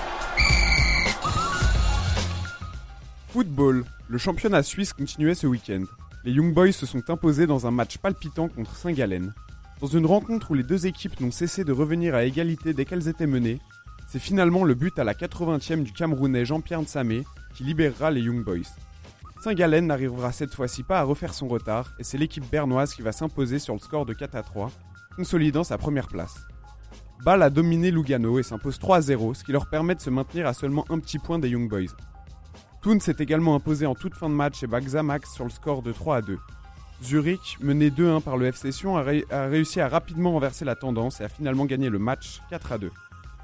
Football, 3.28 3.84
le 4.08 4.18
championnat 4.18 4.64
suisse 4.64 4.92
continuait 4.92 5.36
ce 5.36 5.46
week-end. 5.46 5.84
Les 6.24 6.32
Young 6.32 6.52
Boys 6.52 6.72
se 6.72 6.86
sont 6.86 7.08
imposés 7.08 7.46
dans 7.46 7.68
un 7.68 7.70
match 7.70 7.98
palpitant 7.98 8.48
contre 8.48 8.74
Saint-Gallen. 8.74 9.32
Dans 9.80 9.86
une 9.86 10.06
rencontre 10.06 10.50
où 10.50 10.54
les 10.54 10.64
deux 10.64 10.88
équipes 10.88 11.20
n'ont 11.20 11.30
cessé 11.30 11.62
de 11.62 11.70
revenir 11.70 12.16
à 12.16 12.24
égalité 12.24 12.74
dès 12.74 12.84
qu'elles 12.84 13.06
étaient 13.06 13.28
menées, 13.28 13.60
c'est 14.08 14.18
finalement 14.18 14.64
le 14.64 14.74
but 14.74 14.98
à 14.98 15.04
la 15.04 15.14
80e 15.14 15.84
du 15.84 15.92
Camerounais 15.92 16.44
Jean-Pierre 16.44 16.82
Nsamé 16.82 17.22
qui 17.54 17.62
libérera 17.62 18.10
les 18.10 18.22
Young 18.22 18.42
Boys. 18.42 18.74
Saint-Gallen 19.40 19.86
n'arrivera 19.86 20.32
cette 20.32 20.52
fois-ci 20.52 20.82
pas 20.82 20.98
à 20.98 21.04
refaire 21.04 21.32
son 21.32 21.46
retard 21.46 21.92
et 22.00 22.02
c'est 22.02 22.18
l'équipe 22.18 22.50
bernoise 22.50 22.92
qui 22.92 23.02
va 23.02 23.12
s'imposer 23.12 23.60
sur 23.60 23.74
le 23.74 23.78
score 23.78 24.04
de 24.04 24.14
4 24.14 24.34
à 24.34 24.42
3, 24.42 24.72
consolidant 25.14 25.62
sa 25.62 25.78
première 25.78 26.08
place. 26.08 26.34
Bâle 27.24 27.42
a 27.42 27.50
dominé 27.50 27.90
Lugano 27.90 28.38
et 28.38 28.42
s'impose 28.42 28.78
3 28.78 28.96
à 28.96 29.00
0, 29.00 29.34
ce 29.34 29.44
qui 29.44 29.52
leur 29.52 29.68
permet 29.68 29.94
de 29.94 30.00
se 30.00 30.10
maintenir 30.10 30.46
à 30.46 30.54
seulement 30.54 30.84
un 30.90 30.98
petit 30.98 31.18
point 31.18 31.38
des 31.38 31.48
Young 31.48 31.68
Boys. 31.68 31.94
Thun 32.82 33.00
s'est 33.00 33.16
également 33.18 33.54
imposé 33.54 33.86
en 33.86 33.94
toute 33.94 34.14
fin 34.14 34.28
de 34.28 34.34
match 34.34 34.62
et 34.62 34.66
bat 34.66 34.80
Xamax 34.80 35.32
sur 35.34 35.44
le 35.44 35.50
score 35.50 35.82
de 35.82 35.92
3 35.92 36.16
à 36.16 36.22
2. 36.22 36.38
Zurich, 37.02 37.58
mené 37.60 37.90
2-1 37.90 38.22
par 38.22 38.36
le 38.36 38.46
FC 38.46 38.70
Sion, 38.72 38.96
a, 38.96 39.02
a 39.30 39.46
réussi 39.46 39.80
à 39.80 39.88
rapidement 39.88 40.32
renverser 40.32 40.64
la 40.64 40.76
tendance 40.76 41.20
et 41.20 41.24
a 41.24 41.28
finalement 41.28 41.64
gagné 41.64 41.90
le 41.90 41.98
match 41.98 42.40
4 42.50 42.72
à 42.72 42.78
2. 42.78 42.90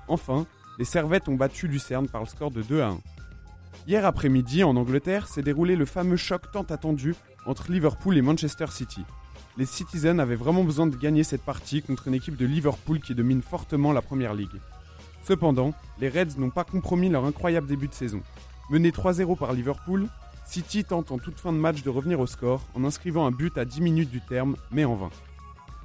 Enfin, 0.08 0.46
les 0.78 0.84
Servettes 0.84 1.28
ont 1.28 1.34
battu 1.34 1.66
Lucerne 1.68 2.08
par 2.08 2.22
le 2.22 2.28
score 2.28 2.50
de 2.50 2.62
2 2.62 2.80
à 2.80 2.88
1. 2.88 2.98
Hier 3.86 4.06
après-midi, 4.06 4.62
en 4.62 4.76
Angleterre, 4.76 5.26
s'est 5.26 5.42
déroulé 5.42 5.74
le 5.76 5.86
fameux 5.86 6.16
choc 6.16 6.50
tant 6.52 6.62
attendu 6.62 7.14
entre 7.46 7.72
Liverpool 7.72 8.16
et 8.16 8.22
Manchester 8.22 8.66
City. 8.70 9.04
Les 9.58 9.66
Citizens 9.66 10.18
avaient 10.18 10.34
vraiment 10.34 10.64
besoin 10.64 10.86
de 10.86 10.96
gagner 10.96 11.24
cette 11.24 11.42
partie 11.42 11.82
contre 11.82 12.08
une 12.08 12.14
équipe 12.14 12.36
de 12.36 12.46
Liverpool 12.46 13.00
qui 13.00 13.14
domine 13.14 13.42
fortement 13.42 13.92
la 13.92 14.00
Première 14.00 14.32
Ligue. 14.32 14.60
Cependant, 15.24 15.74
les 16.00 16.08
Reds 16.08 16.38
n'ont 16.38 16.50
pas 16.50 16.64
compromis 16.64 17.10
leur 17.10 17.26
incroyable 17.26 17.66
début 17.66 17.88
de 17.88 17.94
saison. 17.94 18.22
Mené 18.70 18.90
3-0 18.90 19.36
par 19.36 19.52
Liverpool, 19.52 20.08
City 20.46 20.84
tente 20.84 21.12
en 21.12 21.18
toute 21.18 21.38
fin 21.38 21.52
de 21.52 21.58
match 21.58 21.82
de 21.82 21.90
revenir 21.90 22.18
au 22.18 22.26
score 22.26 22.62
en 22.74 22.84
inscrivant 22.84 23.26
un 23.26 23.30
but 23.30 23.58
à 23.58 23.66
10 23.66 23.82
minutes 23.82 24.10
du 24.10 24.22
terme, 24.22 24.56
mais 24.70 24.86
en 24.86 24.94
vain. 24.94 25.10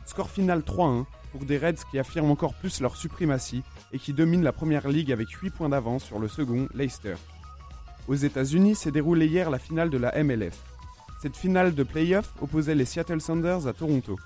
Score 0.05 0.29
final 0.29 0.61
3-1 0.61 1.03
pour 1.33 1.43
des 1.43 1.57
Reds 1.57 1.83
qui 1.91 1.99
affirment 1.99 2.31
encore 2.31 2.53
plus 2.53 2.79
leur 2.79 2.95
suprématie 2.95 3.63
et 3.91 3.99
qui 3.99 4.13
dominent 4.13 4.43
la 4.43 4.53
première 4.53 4.87
ligue 4.87 5.11
avec 5.11 5.29
8 5.29 5.49
points 5.49 5.69
d'avance 5.69 6.05
sur 6.05 6.19
le 6.19 6.29
second, 6.29 6.69
Leicester. 6.73 7.15
Aux 8.07 8.15
États-Unis 8.15 8.75
s'est 8.75 8.91
déroulée 8.91 9.27
hier 9.27 9.49
la 9.49 9.59
finale 9.59 9.89
de 9.89 9.97
la 9.97 10.23
MLF. 10.23 10.76
Cette 11.19 11.35
finale 11.35 11.73
de 11.73 11.81
playoff 11.81 12.31
opposait 12.41 12.75
les 12.75 12.85
Seattle 12.85 13.21
Sounders 13.21 13.65
à 13.65 13.73
Toronto. 13.73 14.19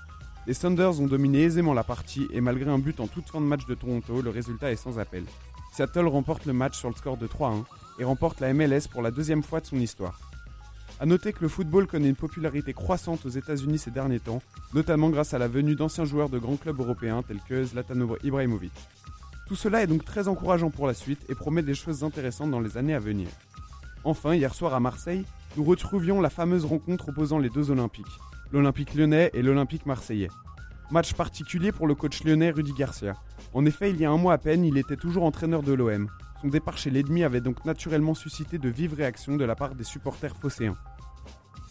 Les 0.46 0.52
Sounders 0.52 1.00
ont 1.00 1.06
dominé 1.06 1.42
aisément 1.44 1.72
la 1.72 1.84
partie 1.84 2.28
et 2.32 2.42
malgré 2.42 2.70
un 2.70 2.78
but 2.78 3.00
en 3.00 3.06
toute 3.06 3.30
fin 3.30 3.40
de 3.40 3.46
match 3.46 3.64
de 3.64 3.74
Toronto, 3.74 4.20
le 4.20 4.28
résultat 4.28 4.70
est 4.70 4.76
sans 4.76 4.98
appel. 4.98 5.24
Seattle 5.72 6.06
remporte 6.06 6.44
le 6.44 6.52
match 6.52 6.78
sur 6.78 6.90
le 6.90 6.94
score 6.94 7.16
de 7.16 7.26
3-1 7.26 7.64
et 7.98 8.04
remporte 8.04 8.40
la 8.40 8.52
MLS 8.52 8.88
pour 8.90 9.00
la 9.00 9.10
deuxième 9.10 9.42
fois 9.42 9.60
de 9.60 9.66
son 9.66 9.78
histoire. 9.78 10.20
A 11.00 11.06
noter 11.06 11.32
que 11.32 11.40
le 11.40 11.48
football 11.48 11.86
connaît 11.86 12.10
une 12.10 12.14
popularité 12.14 12.74
croissante 12.74 13.24
aux 13.24 13.30
États-Unis 13.30 13.78
ces 13.78 13.90
derniers 13.90 14.20
temps, 14.20 14.42
notamment 14.74 15.08
grâce 15.08 15.32
à 15.32 15.38
la 15.38 15.48
venue 15.48 15.74
d'anciens 15.74 16.04
joueurs 16.04 16.28
de 16.28 16.38
grands 16.38 16.56
clubs 16.56 16.78
européens 16.78 17.22
tels 17.22 17.40
que 17.48 17.64
Zlatan 17.64 18.06
Ibrahimovic. 18.22 18.72
Tout 19.48 19.56
cela 19.56 19.82
est 19.82 19.86
donc 19.86 20.04
très 20.04 20.28
encourageant 20.28 20.70
pour 20.70 20.86
la 20.86 20.94
suite 20.94 21.24
et 21.30 21.34
promet 21.34 21.62
des 21.62 21.74
choses 21.74 22.04
intéressantes 22.04 22.50
dans 22.50 22.60
les 22.60 22.76
années 22.76 22.94
à 22.94 23.00
venir. 23.00 23.28
Enfin, 24.04 24.34
hier 24.34 24.54
soir 24.54 24.74
à 24.74 24.80
Marseille, 24.80 25.24
nous 25.56 25.64
retrouvions 25.64 26.20
la 26.20 26.30
fameuse 26.30 26.64
rencontre 26.64 27.10
opposant 27.10 27.38
les 27.38 27.50
deux 27.50 27.70
Olympiques, 27.70 28.06
l'Olympique 28.52 28.94
lyonnais 28.94 29.30
et 29.34 29.42
l'Olympique 29.42 29.86
marseillais. 29.86 30.30
Match 30.90 31.14
particulier 31.14 31.72
pour 31.72 31.86
le 31.86 31.94
coach 31.94 32.24
lyonnais 32.24 32.50
Rudy 32.50 32.72
Garcia. 32.72 33.16
En 33.52 33.66
effet, 33.66 33.90
il 33.90 34.00
y 34.00 34.04
a 34.04 34.10
un 34.10 34.16
mois 34.16 34.34
à 34.34 34.38
peine, 34.38 34.64
il 34.64 34.78
était 34.78 34.96
toujours 34.96 35.24
entraîneur 35.24 35.62
de 35.62 35.72
l'OM. 35.72 36.08
Son 36.40 36.48
départ 36.48 36.78
chez 36.78 36.90
l'ennemi 36.90 37.22
avait 37.22 37.40
donc 37.40 37.64
naturellement 37.64 38.14
suscité 38.14 38.58
de 38.58 38.68
vives 38.68 38.94
réactions 38.94 39.36
de 39.36 39.44
la 39.44 39.54
part 39.54 39.74
des 39.74 39.84
supporters 39.84 40.36
phocéens. 40.36 40.76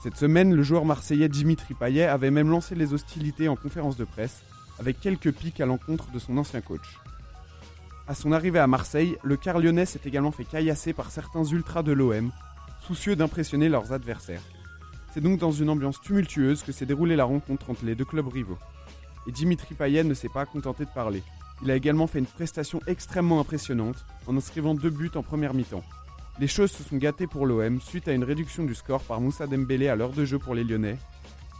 Cette 0.04 0.16
semaine, 0.16 0.54
le 0.54 0.64
joueur 0.64 0.86
marseillais 0.86 1.30
Dimitri 1.30 1.74
Payet 1.74 2.06
avait 2.06 2.32
même 2.32 2.50
lancé 2.50 2.74
les 2.76 2.94
hostilités 2.94 3.50
en 3.50 3.56
conférence 3.56 3.98
de 3.98 4.06
presse, 4.06 4.44
avec 4.80 5.00
quelques 5.00 5.32
pics 5.32 5.60
à 5.60 5.66
l'encontre 5.66 6.12
de 6.12 6.20
son 6.20 6.38
ancien 6.38 6.62
coach. 6.62 7.00
À 8.08 8.16
son 8.16 8.32
arrivée 8.32 8.60
à 8.60 8.68
Marseille, 8.68 9.16
le 9.24 9.38
quart 9.38 9.60
lyonnais 9.60 9.86
s'est 9.86 10.02
également 10.06 10.32
fait 10.32 10.46
caillasser 10.46 10.94
par 10.94 11.12
certains 11.12 11.44
ultras 11.44 11.84
de 11.84 11.92
l'OM, 11.92 12.32
soucieux 12.82 13.16
d'impressionner 13.16 13.70
leurs 13.70 13.94
adversaires. 13.94 14.42
C'est 15.14 15.22
donc 15.22 15.40
dans 15.40 15.52
une 15.52 15.70
ambiance 15.70 16.00
tumultueuse 16.02 16.64
que 16.64 16.72
s'est 16.72 16.86
déroulée 16.86 17.16
la 17.16 17.26
rencontre 17.26 17.70
entre 17.70 17.86
les 17.86 17.96
deux 17.96 18.06
clubs 18.06 18.28
rivaux. 18.28 18.58
Et 19.28 19.32
Dimitri 19.32 19.76
Payet 19.76 20.04
ne 20.04 20.14
s'est 20.14 20.30
pas 20.30 20.46
contenté 20.46 20.86
de 20.86 20.90
parler. 20.90 21.24
Il 21.64 21.70
a 21.70 21.76
également 21.76 22.08
fait 22.08 22.20
une 22.20 22.26
prestation 22.26 22.80
extrêmement 22.88 23.40
impressionnante 23.40 24.06
en 24.26 24.36
inscrivant 24.36 24.74
deux 24.74 24.90
buts 24.90 25.12
en 25.16 25.22
première 25.22 25.54
mi-temps. 25.54 25.84
Les 26.40 26.48
choses 26.48 26.72
se 26.72 26.84
sont 26.84 26.98
gâtées 26.98 27.28
pour 27.28 27.46
l'OM 27.46 27.80
suite 27.82 28.08
à 28.08 28.14
une 28.14 28.24
réduction 28.24 28.64
du 28.64 28.74
score 28.74 29.02
par 29.02 29.22
Moussa 29.22 29.46
Dembélé 29.48 29.90
à 29.90 29.96
l'heure 29.96 30.14
de 30.14 30.26
jeu 30.26 30.40
pour 30.40 30.56
les 30.56 30.64
Lyonnais, 30.64 30.98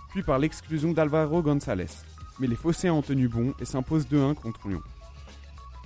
puis 0.10 0.24
par 0.24 0.40
l'exclusion 0.40 0.92
d'Alvaro 0.92 1.44
González. 1.44 1.86
Mais 2.40 2.48
les 2.48 2.56
Phocéens 2.56 2.94
ont 2.94 3.02
tenu 3.02 3.28
bon 3.28 3.54
et 3.60 3.66
s'imposent 3.66 4.08
2-1 4.08 4.34
contre 4.34 4.68
Lyon. 4.68 4.82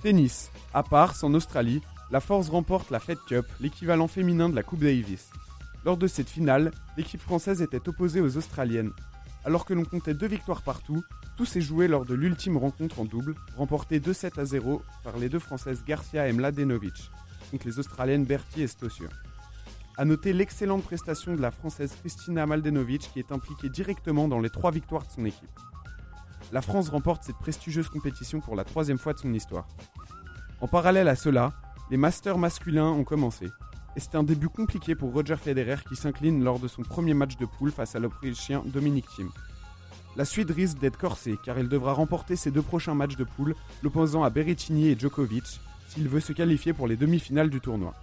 Tennis. 0.02 0.50
À 0.72 0.82
Pars, 0.82 1.16
en 1.22 1.34
Australie, 1.34 1.82
la 2.10 2.20
Force 2.20 2.48
remporte 2.48 2.90
la 2.90 3.00
Fed 3.00 3.18
Cup, 3.26 3.46
l'équivalent 3.60 4.06
féminin 4.06 4.48
de 4.48 4.54
la 4.54 4.62
Coupe 4.62 4.80
Davis. 4.80 5.30
Lors 5.84 5.96
de 5.96 6.06
cette 6.06 6.28
finale, 6.28 6.70
l'équipe 6.96 7.20
française 7.20 7.62
était 7.62 7.88
opposée 7.88 8.20
aux 8.20 8.36
Australiennes. 8.36 8.92
Alors 9.44 9.64
que 9.64 9.74
l'on 9.74 9.84
comptait 9.84 10.14
deux 10.14 10.26
victoires 10.28 10.62
partout, 10.62 11.02
tout 11.36 11.44
s'est 11.44 11.60
joué 11.60 11.88
lors 11.88 12.04
de 12.04 12.14
l'ultime 12.14 12.56
rencontre 12.56 13.00
en 13.00 13.04
double, 13.04 13.34
remportée 13.56 14.00
2-7 14.00 14.40
à 14.40 14.44
0 14.44 14.82
par 15.04 15.16
les 15.18 15.28
deux 15.28 15.38
Françaises 15.38 15.84
Garcia 15.84 16.28
et 16.28 16.32
Mladenovic, 16.32 17.10
contre 17.50 17.66
les 17.66 17.78
Australiennes 17.78 18.24
Berti 18.24 18.62
et 18.62 18.66
Stossur. 18.68 19.10
A 19.98 20.04
noter 20.04 20.32
l'excellente 20.32 20.84
prestation 20.84 21.34
de 21.34 21.40
la 21.40 21.50
Française 21.50 21.94
Christina 22.00 22.46
Maldenovic 22.46 23.10
qui 23.12 23.18
est 23.18 23.32
impliquée 23.32 23.68
directement 23.68 24.28
dans 24.28 24.40
les 24.40 24.50
trois 24.50 24.70
victoires 24.70 25.06
de 25.06 25.10
son 25.10 25.24
équipe. 25.24 25.48
La 26.52 26.62
France 26.62 26.90
remporte 26.90 27.24
cette 27.24 27.38
prestigieuse 27.38 27.88
compétition 27.88 28.40
pour 28.40 28.56
la 28.56 28.64
troisième 28.64 28.98
fois 28.98 29.14
de 29.14 29.18
son 29.18 29.32
histoire. 29.32 29.66
En 30.60 30.68
parallèle 30.68 31.08
à 31.08 31.16
cela, 31.16 31.52
les 31.90 31.96
masters 31.96 32.38
masculins 32.38 32.90
ont 32.90 33.04
commencé. 33.04 33.46
et 33.96 34.00
c'est 34.00 34.16
un 34.16 34.24
début 34.24 34.48
compliqué 34.48 34.94
pour 34.94 35.12
Roger 35.12 35.36
Federer 35.36 35.76
qui 35.88 35.96
s'incline 35.96 36.42
lors 36.42 36.58
de 36.58 36.68
son 36.68 36.82
premier 36.82 37.14
match 37.14 37.36
de 37.36 37.46
poule 37.46 37.70
face 37.70 37.94
à 37.94 37.98
l'Autrichien 37.98 38.62
Dominic 38.66 39.06
Thiem. 39.14 39.30
La 40.16 40.24
suite 40.24 40.50
risque 40.50 40.78
d'être 40.78 40.98
corsée 40.98 41.36
car 41.44 41.58
il 41.58 41.68
devra 41.68 41.92
remporter 41.92 42.36
ses 42.36 42.50
deux 42.50 42.62
prochains 42.62 42.94
matchs 42.94 43.16
de 43.16 43.24
poule, 43.24 43.54
l'opposant 43.82 44.24
à 44.24 44.30
Berrettini 44.30 44.88
et 44.88 44.98
Djokovic, 44.98 45.60
s'il 45.88 46.08
veut 46.08 46.20
se 46.20 46.32
qualifier 46.32 46.72
pour 46.72 46.88
les 46.88 46.96
demi-finales 46.96 47.50
du 47.50 47.60
tournoi. 47.60 47.94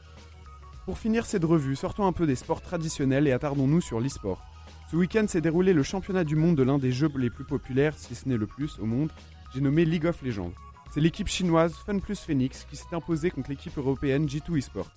Pour 0.86 0.98
finir 0.98 1.26
cette 1.26 1.44
revue, 1.44 1.76
sortons 1.76 2.08
un 2.08 2.14
peu 2.14 2.26
des 2.26 2.36
sports 2.36 2.62
traditionnels 2.62 3.28
et 3.28 3.32
attardons-nous 3.32 3.82
sur 3.82 4.00
l'e-sport. 4.00 4.42
Ce 4.90 4.96
week-end 4.96 5.26
s'est 5.28 5.42
déroulé 5.42 5.74
le 5.74 5.84
championnat 5.84 6.24
du 6.24 6.36
monde 6.36 6.56
de 6.56 6.64
l'un 6.64 6.78
des 6.78 6.92
jeux 6.92 7.12
les 7.18 7.30
plus 7.30 7.46
populaires, 7.46 7.98
si 7.98 8.16
ce 8.16 8.30
n'est 8.30 8.38
le 8.38 8.48
plus, 8.48 8.80
au 8.80 8.86
monde, 8.86 9.12
j'ai 9.54 9.62
nommé 9.62 9.86
League 9.86 10.06
of 10.06 10.22
Legends. 10.22 10.54
C'est 10.94 11.02
l'équipe 11.02 11.28
chinoise 11.28 11.74
Fun 11.74 11.98
Plus 11.98 12.20
Phoenix 12.20 12.68
qui 12.70 12.76
s'est 12.76 12.94
imposée 12.94 13.32
contre 13.32 13.50
l'équipe 13.50 13.76
européenne 13.76 14.28
G2 14.28 14.60
eSport. 14.60 14.92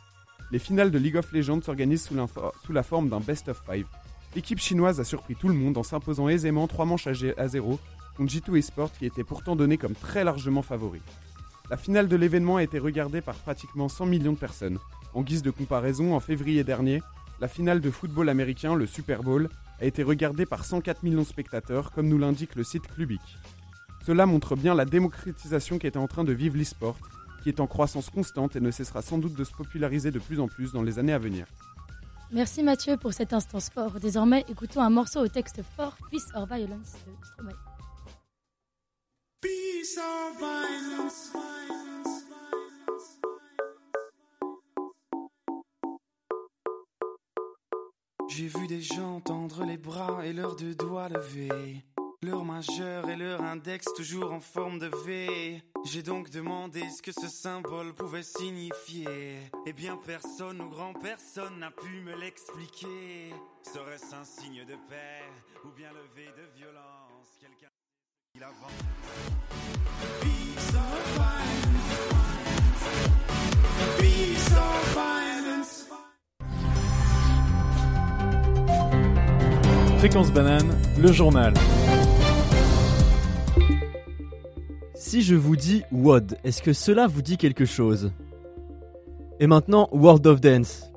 Les 0.51 0.59
finales 0.59 0.91
de 0.91 0.99
League 0.99 1.17
of 1.17 1.33
Legends 1.33 1.63
s'organisent 1.63 2.05
sous, 2.05 2.73
la 2.75 2.83
forme 2.83 3.09
d'un 3.09 3.21
best 3.21 3.49
of 3.49 3.63
5. 3.67 3.87
L'équipe 4.35 4.59
chinoise 4.59 5.01
a 5.01 5.05
surpris 5.05 5.37
tout 5.37 5.49
le 5.49 5.55
monde 5.55 5.79
en 5.79 5.83
s'imposant 5.83 6.29
aisément 6.29 6.67
3 6.67 6.85
manches 6.85 7.07
à 7.07 7.49
0 7.49 7.81
contre 8.15 8.31
G2 8.31 8.59
eSport 8.59 8.93
qui 8.93 9.07
était 9.07 9.25
pourtant 9.25 9.57
donné 9.57 9.79
comme 9.79 9.95
très 9.95 10.23
largement 10.23 10.61
favori. 10.61 11.01
La 11.71 11.79
finale 11.79 12.09
de 12.09 12.17
l'événement 12.17 12.57
a 12.57 12.63
été 12.63 12.79
regardée 12.79 13.23
par 13.23 13.37
pratiquement 13.37 13.89
100 13.89 14.05
millions 14.05 14.35
de 14.35 14.39
personnes. 14.39 14.79
En 15.15 15.23
guise 15.23 15.43
de 15.43 15.51
comparaison, 15.51 16.15
en 16.15 16.21
février 16.21 16.63
dernier, 16.63 17.01
la 17.41 17.49
finale 17.49 17.81
de 17.81 17.91
football 17.91 18.29
américain, 18.29 18.75
le 18.75 18.85
Super 18.85 19.23
Bowl, 19.23 19.49
a 19.81 19.87
été 19.87 20.03
regardée 20.03 20.45
par 20.45 20.67
104 20.67 21.05
millions 21.05 21.23
de 21.23 21.27
spectateurs, 21.27 21.91
comme 21.93 22.09
nous 22.09 22.19
l'indique 22.19 22.55
le 22.55 22.65
site 22.65 22.87
Clubic. 22.87 23.23
Cela 24.07 24.25
montre 24.25 24.55
bien 24.55 24.77
la 24.77 24.85
démocratisation 24.85 25.81
qui 25.81 25.89
est 25.89 25.97
en 25.97 26.07
train 26.07 26.23
de 26.23 26.33
vivre 26.33 26.57
l'e-sport, 26.57 26.97
qui 27.43 27.49
est 27.49 27.59
en 27.59 27.67
croissance 27.67 28.09
constante 28.09 28.55
et 28.55 28.61
ne 28.61 28.71
cessera 28.71 29.03
sans 29.03 29.19
doute 29.19 29.35
de 29.35 29.43
se 29.43 29.51
populariser 29.51 30.13
de 30.13 30.21
plus 30.21 30.39
en 30.39 30.47
plus 30.47 30.71
dans 30.71 30.83
les 30.83 31.01
années 31.01 31.13
à 31.13 31.19
venir. 31.19 31.47
Merci 32.31 32.63
Mathieu 32.63 32.97
pour 32.97 33.13
cet 33.13 33.33
instant 33.33 33.59
sport. 33.59 33.99
Désormais, 33.99 34.45
écoutons 34.49 34.81
un 34.81 34.91
morceau 34.91 35.25
au 35.25 35.27
texte 35.27 35.61
fort, 35.77 35.97
Peace 36.13 36.29
or 36.37 36.47
Violence 36.47 36.93
de 37.05 37.27
Stromae. 37.27 37.57
Peace 39.41 39.99
or 39.99 40.39
violence. 40.39 41.33
J'ai 48.29 48.47
vu 48.47 48.67
des 48.69 48.83
gens 48.83 49.21
tendre 49.21 49.65
les 49.65 49.79
bras 49.79 50.25
et 50.25 50.33
leurs 50.33 50.55
deux 50.55 50.75
doigts 50.75 51.09
levés. 51.09 51.83
Leur 52.23 52.45
majeur 52.45 53.11
et 53.11 53.17
leur 53.17 53.43
index 53.43 53.93
toujours 53.95 54.33
en 54.33 54.41
forme 54.41 54.79
de 54.79 54.91
V. 55.05 55.63
J'ai 55.85 56.03
donc 56.03 56.31
demandé 56.31 56.83
ce 56.91 57.03
que 57.03 57.13
ce 57.13 57.29
symbole 57.29 57.95
pouvait 57.95 58.23
signifier. 58.23 59.39
Eh 59.67 59.73
bien, 59.73 59.99
personne 60.05 60.61
ou 60.63 60.69
grand 60.69 60.95
personne 60.95 61.59
n'a 61.59 61.71
pu 61.71 62.01
me 62.05 62.19
l'expliquer. 62.19 63.35
Serait-ce 63.63 64.15
un 64.15 64.25
signe 64.25 64.65
de 64.65 64.75
paix 64.89 65.23
ou 65.65 65.69
bien 65.77 65.91
levé 65.91 66.27
de 66.37 66.47
violence? 66.57 67.37
Quelqu'un 67.39 67.69
qui 68.33 68.41
l'avance. 68.41 68.73
Peace 70.21 70.75
or 70.75 71.01
violence. 71.15 71.87
Fréquence 79.99 80.31
banane, 80.31 80.77
le 80.99 81.13
journal. 81.13 81.55
Si 84.99 85.21
je 85.21 85.35
vous 85.35 85.57
dis 85.57 85.83
WOD, 85.93 86.39
est-ce 86.43 86.63
que 86.63 86.73
cela 86.73 87.07
vous 87.07 87.21
dit 87.21 87.37
quelque 87.37 87.67
chose? 87.67 88.13
Et 89.41 89.47
maintenant, 89.47 89.91
World 89.93 90.27
of 90.27 90.41
Dance. 90.41 90.91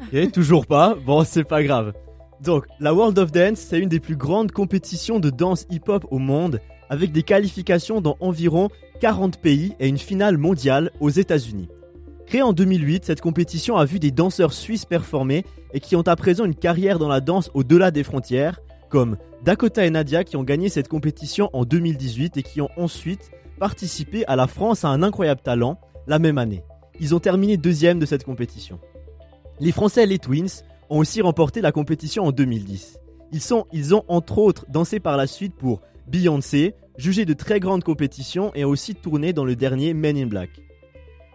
Ok, 0.00 0.32
toujours 0.32 0.66
pas? 0.66 0.96
Bon, 0.96 1.22
c'est 1.22 1.44
pas 1.44 1.62
grave. 1.62 1.92
Donc, 2.42 2.64
la 2.80 2.92
World 2.92 3.20
of 3.20 3.30
Dance, 3.30 3.60
c'est 3.60 3.78
une 3.78 3.88
des 3.88 4.00
plus 4.00 4.16
grandes 4.16 4.50
compétitions 4.50 5.20
de 5.20 5.30
danse 5.30 5.64
hip-hop 5.70 6.06
au 6.10 6.18
monde, 6.18 6.60
avec 6.90 7.12
des 7.12 7.22
qualifications 7.22 8.00
dans 8.00 8.16
environ 8.18 8.68
40 8.98 9.38
pays 9.38 9.76
et 9.78 9.86
une 9.86 9.96
finale 9.96 10.36
mondiale 10.36 10.90
aux 10.98 11.10
États-Unis. 11.10 11.68
Créée 12.26 12.42
en 12.42 12.52
2008, 12.52 13.04
cette 13.04 13.20
compétition 13.20 13.76
a 13.76 13.84
vu 13.84 14.00
des 14.00 14.10
danseurs 14.10 14.54
suisses 14.54 14.86
performer 14.86 15.44
et 15.72 15.78
qui 15.78 15.94
ont 15.94 16.02
à 16.02 16.16
présent 16.16 16.44
une 16.44 16.56
carrière 16.56 16.98
dans 16.98 17.08
la 17.08 17.20
danse 17.20 17.52
au-delà 17.54 17.92
des 17.92 18.02
frontières, 18.02 18.60
comme 18.94 19.16
Dakota 19.42 19.84
et 19.84 19.90
Nadia 19.90 20.22
qui 20.22 20.36
ont 20.36 20.44
gagné 20.44 20.68
cette 20.68 20.86
compétition 20.86 21.50
en 21.52 21.64
2018 21.64 22.36
et 22.36 22.44
qui 22.44 22.60
ont 22.60 22.68
ensuite 22.76 23.32
participé 23.58 24.24
à 24.26 24.36
la 24.36 24.46
France 24.46 24.84
à 24.84 24.88
un 24.88 25.02
incroyable 25.02 25.40
talent 25.40 25.80
la 26.06 26.20
même 26.20 26.38
année. 26.38 26.62
Ils 27.00 27.12
ont 27.12 27.18
terminé 27.18 27.56
deuxième 27.56 27.98
de 27.98 28.06
cette 28.06 28.22
compétition. 28.22 28.78
Les 29.58 29.72
Français 29.72 30.06
les 30.06 30.20
Twins 30.20 30.62
ont 30.90 30.98
aussi 30.98 31.22
remporté 31.22 31.60
la 31.60 31.72
compétition 31.72 32.22
en 32.22 32.30
2010. 32.30 33.00
Ils, 33.32 33.94
ont 33.96 34.04
entre 34.06 34.38
autres 34.38 34.64
dansé 34.68 35.00
par 35.00 35.16
la 35.16 35.26
suite 35.26 35.56
pour 35.56 35.80
Beyoncé, 36.06 36.76
jugé 36.96 37.24
de 37.24 37.34
très 37.34 37.58
grandes 37.58 37.82
compétitions 37.82 38.52
et 38.54 38.64
ont 38.64 38.70
aussi 38.70 38.94
tourné 38.94 39.32
dans 39.32 39.44
le 39.44 39.56
dernier 39.56 39.92
Men 39.92 40.16
in 40.16 40.26
Black. 40.26 40.50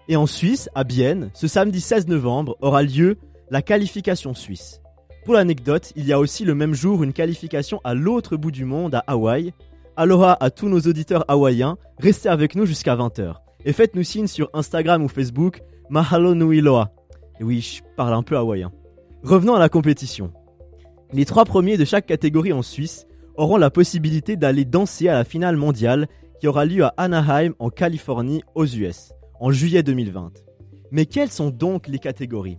Et 0.08 0.16
en 0.16 0.28
Suisse, 0.28 0.70
à 0.76 0.86
Bienne, 0.86 1.30
ce 1.34 1.50
samedi 1.50 1.82
16 1.82 2.08
novembre 2.08 2.56
aura 2.62 2.84
lieu 2.84 3.18
la 3.52 3.62
qualification 3.62 4.34
suisse. 4.34 4.80
Pour 5.30 5.36
l'anecdote, 5.36 5.94
il 5.96 6.08
y 6.08 6.12
a 6.12 6.18
aussi 6.18 6.44
le 6.44 6.56
même 6.56 6.74
jour 6.74 7.04
une 7.04 7.14
qualification 7.14 7.82
à 7.84 7.94
l'autre 7.94 8.36
bout 8.36 8.50
du 8.50 8.66
monde, 8.66 8.96
à 8.96 9.04
Hawaï. 9.06 9.54
Aloha 9.96 10.36
à 10.40 10.50
tous 10.50 10.68
nos 10.70 10.80
auditeurs 10.80 11.24
hawaïens, 11.28 11.78
restez 12.00 12.30
avec 12.30 12.56
nous 12.56 12.66
jusqu'à 12.66 12.96
20h. 12.96 13.36
Et 13.64 13.72
faites-nous 13.72 14.02
signe 14.02 14.26
sur 14.26 14.50
Instagram 14.56 15.04
ou 15.04 15.08
Facebook, 15.08 15.62
Mahalo 15.92 16.34
Nui 16.34 16.62
Loa. 16.62 16.90
Et 17.40 17.44
oui, 17.44 17.62
je 17.62 17.84
parle 17.96 18.16
un 18.16 18.24
peu 18.24 18.38
hawaïen. 18.38 18.72
Revenons 19.22 19.54
à 19.54 19.60
la 19.60 19.70
compétition. 19.70 20.34
Les 21.14 21.26
trois 21.26 21.46
premiers 21.46 21.78
de 21.78 21.86
chaque 21.86 22.08
catégorie 22.08 22.52
en 22.52 22.64
Suisse 22.64 23.06
auront 23.38 23.58
la 23.58 23.70
possibilité 23.70 24.36
d'aller 24.36 24.66
danser 24.66 25.10
à 25.10 25.14
la 25.14 25.26
finale 25.26 25.58
mondiale 25.58 26.08
qui 26.40 26.48
aura 26.48 26.66
lieu 26.66 26.86
à 26.86 26.96
Anaheim 26.98 27.54
en 27.60 27.70
Californie 27.70 28.42
aux 28.56 28.66
US 28.66 29.14
en 29.40 29.52
juillet 29.52 29.84
2020. 29.84 30.32
Mais 30.90 31.06
quelles 31.06 31.30
sont 31.30 31.52
donc 31.52 31.88
les 31.88 32.00
catégories? 32.00 32.58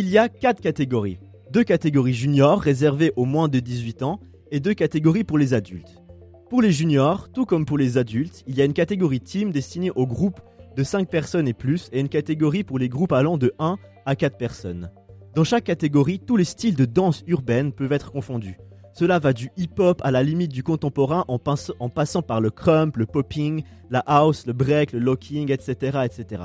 Il 0.00 0.08
y 0.08 0.16
a 0.16 0.28
quatre 0.28 0.60
catégories. 0.60 1.18
Deux 1.50 1.64
catégories 1.64 2.14
juniors 2.14 2.60
réservées 2.60 3.12
aux 3.16 3.24
moins 3.24 3.48
de 3.48 3.58
18 3.58 4.04
ans 4.04 4.20
et 4.52 4.60
deux 4.60 4.72
catégories 4.72 5.24
pour 5.24 5.38
les 5.38 5.54
adultes. 5.54 6.04
Pour 6.48 6.62
les 6.62 6.70
juniors, 6.70 7.28
tout 7.32 7.46
comme 7.46 7.64
pour 7.64 7.78
les 7.78 7.98
adultes, 7.98 8.44
il 8.46 8.56
y 8.56 8.62
a 8.62 8.64
une 8.64 8.74
catégorie 8.74 9.18
team 9.18 9.50
destinée 9.50 9.90
aux 9.90 10.06
groupes 10.06 10.38
de 10.76 10.84
5 10.84 11.10
personnes 11.10 11.48
et 11.48 11.52
plus 11.52 11.88
et 11.90 11.98
une 11.98 12.08
catégorie 12.08 12.62
pour 12.62 12.78
les 12.78 12.88
groupes 12.88 13.10
allant 13.10 13.38
de 13.38 13.52
1 13.58 13.76
à 14.06 14.14
4 14.14 14.38
personnes. 14.38 14.88
Dans 15.34 15.42
chaque 15.42 15.64
catégorie, 15.64 16.20
tous 16.20 16.36
les 16.36 16.44
styles 16.44 16.76
de 16.76 16.84
danse 16.84 17.24
urbaine 17.26 17.72
peuvent 17.72 17.90
être 17.90 18.12
confondus. 18.12 18.56
Cela 18.92 19.18
va 19.18 19.32
du 19.32 19.50
hip-hop 19.56 20.00
à 20.04 20.12
la 20.12 20.22
limite 20.22 20.52
du 20.52 20.62
contemporain 20.62 21.24
en, 21.26 21.40
passant 21.40 22.22
par 22.22 22.40
le 22.40 22.50
crump, 22.50 22.98
le 22.98 23.06
popping, 23.06 23.64
la 23.90 24.04
house, 24.06 24.46
le 24.46 24.52
break, 24.52 24.92
le 24.92 25.00
locking, 25.00 25.50
etc., 25.50 26.02
etc. 26.04 26.42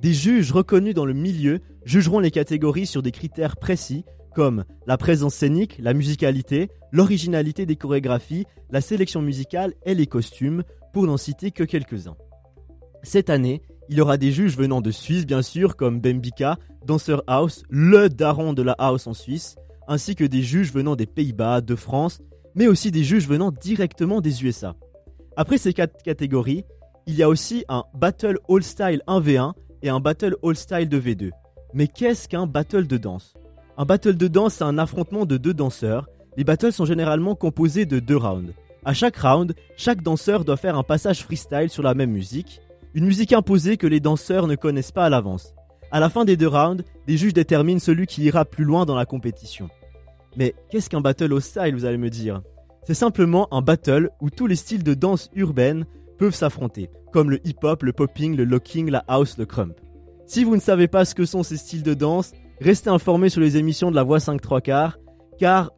Des 0.00 0.12
juges 0.12 0.52
reconnus 0.52 0.94
dans 0.94 1.06
le 1.06 1.14
milieu 1.14 1.60
jugeront 1.84 2.18
les 2.18 2.30
catégories 2.30 2.86
sur 2.86 3.02
des 3.02 3.12
critères 3.12 3.56
précis 3.56 4.04
comme 4.36 4.64
la 4.86 4.98
présence 4.98 5.34
scénique, 5.34 5.78
la 5.78 5.94
musicalité, 5.94 6.68
l'originalité 6.92 7.64
des 7.64 7.76
chorégraphies, 7.76 8.44
la 8.70 8.82
sélection 8.82 9.22
musicale 9.22 9.72
et 9.86 9.94
les 9.94 10.06
costumes, 10.06 10.62
pour 10.92 11.06
n'en 11.06 11.16
citer 11.16 11.50
que 11.52 11.64
quelques-uns. 11.64 12.16
Cette 13.02 13.30
année, 13.30 13.62
il 13.88 13.96
y 13.96 14.00
aura 14.02 14.18
des 14.18 14.32
juges 14.32 14.54
venant 14.54 14.82
de 14.82 14.90
Suisse 14.90 15.24
bien 15.24 15.40
sûr, 15.40 15.74
comme 15.74 16.00
Bembika, 16.00 16.58
danseur 16.84 17.22
house, 17.26 17.62
le 17.70 18.10
daron 18.10 18.52
de 18.52 18.60
la 18.60 18.72
house 18.72 19.06
en 19.06 19.14
Suisse, 19.14 19.56
ainsi 19.88 20.14
que 20.14 20.24
des 20.24 20.42
juges 20.42 20.70
venant 20.70 20.96
des 20.96 21.06
Pays-Bas, 21.06 21.62
de 21.62 21.74
France, 21.74 22.20
mais 22.54 22.66
aussi 22.66 22.90
des 22.90 23.04
juges 23.04 23.26
venant 23.26 23.50
directement 23.50 24.20
des 24.20 24.44
USA. 24.44 24.76
Après 25.36 25.56
ces 25.56 25.72
quatre 25.72 26.02
catégories, 26.02 26.64
il 27.06 27.14
y 27.14 27.22
a 27.22 27.28
aussi 27.30 27.64
un 27.70 27.84
Battle 27.94 28.38
All 28.50 28.62
Style 28.62 29.02
1v1 29.06 29.54
un 29.88 30.00
Battle 30.00 30.36
All 30.42 30.56
Style 30.56 30.88
2v2. 30.88 31.30
Mais 31.74 31.88
qu'est-ce 31.88 32.28
qu'un 32.28 32.46
battle 32.46 32.86
de 32.86 32.96
danse? 32.96 33.34
Un 33.76 33.84
battle 33.84 34.16
de 34.16 34.28
danse, 34.28 34.54
c'est 34.54 34.64
un 34.64 34.78
affrontement 34.78 35.26
de 35.26 35.36
deux 35.36 35.54
danseurs. 35.54 36.08
Les 36.36 36.44
battles 36.44 36.72
sont 36.72 36.84
généralement 36.84 37.34
composés 37.34 37.86
de 37.86 37.98
deux 37.98 38.16
rounds. 38.16 38.52
À 38.84 38.94
chaque 38.94 39.16
round, 39.16 39.54
chaque 39.76 40.02
danseur 40.02 40.44
doit 40.44 40.56
faire 40.56 40.78
un 40.78 40.82
passage 40.82 41.22
freestyle 41.22 41.70
sur 41.70 41.82
la 41.82 41.94
même 41.94 42.10
musique, 42.10 42.60
une 42.94 43.04
musique 43.04 43.32
imposée 43.32 43.76
que 43.76 43.86
les 43.86 44.00
danseurs 44.00 44.46
ne 44.46 44.54
connaissent 44.54 44.92
pas 44.92 45.04
à 45.04 45.10
l'avance. 45.10 45.54
À 45.90 46.00
la 46.00 46.08
fin 46.08 46.24
des 46.24 46.36
deux 46.36 46.48
rounds, 46.48 46.84
des 47.06 47.16
juges 47.16 47.34
déterminent 47.34 47.80
celui 47.80 48.06
qui 48.06 48.22
ira 48.22 48.44
plus 48.44 48.64
loin 48.64 48.86
dans 48.86 48.94
la 48.94 49.06
compétition. 49.06 49.68
Mais 50.36 50.54
qu'est-ce 50.70 50.88
qu'un 50.88 51.00
battle 51.00 51.32
au 51.32 51.40
style, 51.40 51.74
vous 51.74 51.84
allez 51.84 51.98
me 51.98 52.10
dire? 52.10 52.42
C'est 52.84 52.94
simplement 52.94 53.52
un 53.52 53.62
battle 53.62 54.10
où 54.20 54.30
tous 54.30 54.46
les 54.46 54.56
styles 54.56 54.84
de 54.84 54.94
danse 54.94 55.30
urbaine 55.34 55.84
peuvent 56.18 56.34
s'affronter, 56.34 56.90
comme 57.12 57.30
le 57.30 57.46
hip-hop, 57.46 57.82
le 57.82 57.92
popping, 57.92 58.36
le 58.36 58.44
locking, 58.44 58.90
la 58.90 59.04
house, 59.08 59.38
le 59.38 59.46
crump. 59.46 59.74
Si 60.26 60.44
vous 60.44 60.56
ne 60.56 60.60
savez 60.60 60.88
pas 60.88 61.04
ce 61.04 61.14
que 61.14 61.24
sont 61.24 61.42
ces 61.42 61.56
styles 61.56 61.82
de 61.82 61.94
danse, 61.94 62.32
restez 62.60 62.90
informés 62.90 63.28
sur 63.28 63.40
les 63.40 63.56
émissions 63.56 63.90
de 63.90 63.96
la 63.96 64.02
Voix 64.02 64.20
5 64.20 64.40
3 64.40 64.60
quarts, 64.60 64.98
car, 65.38 65.70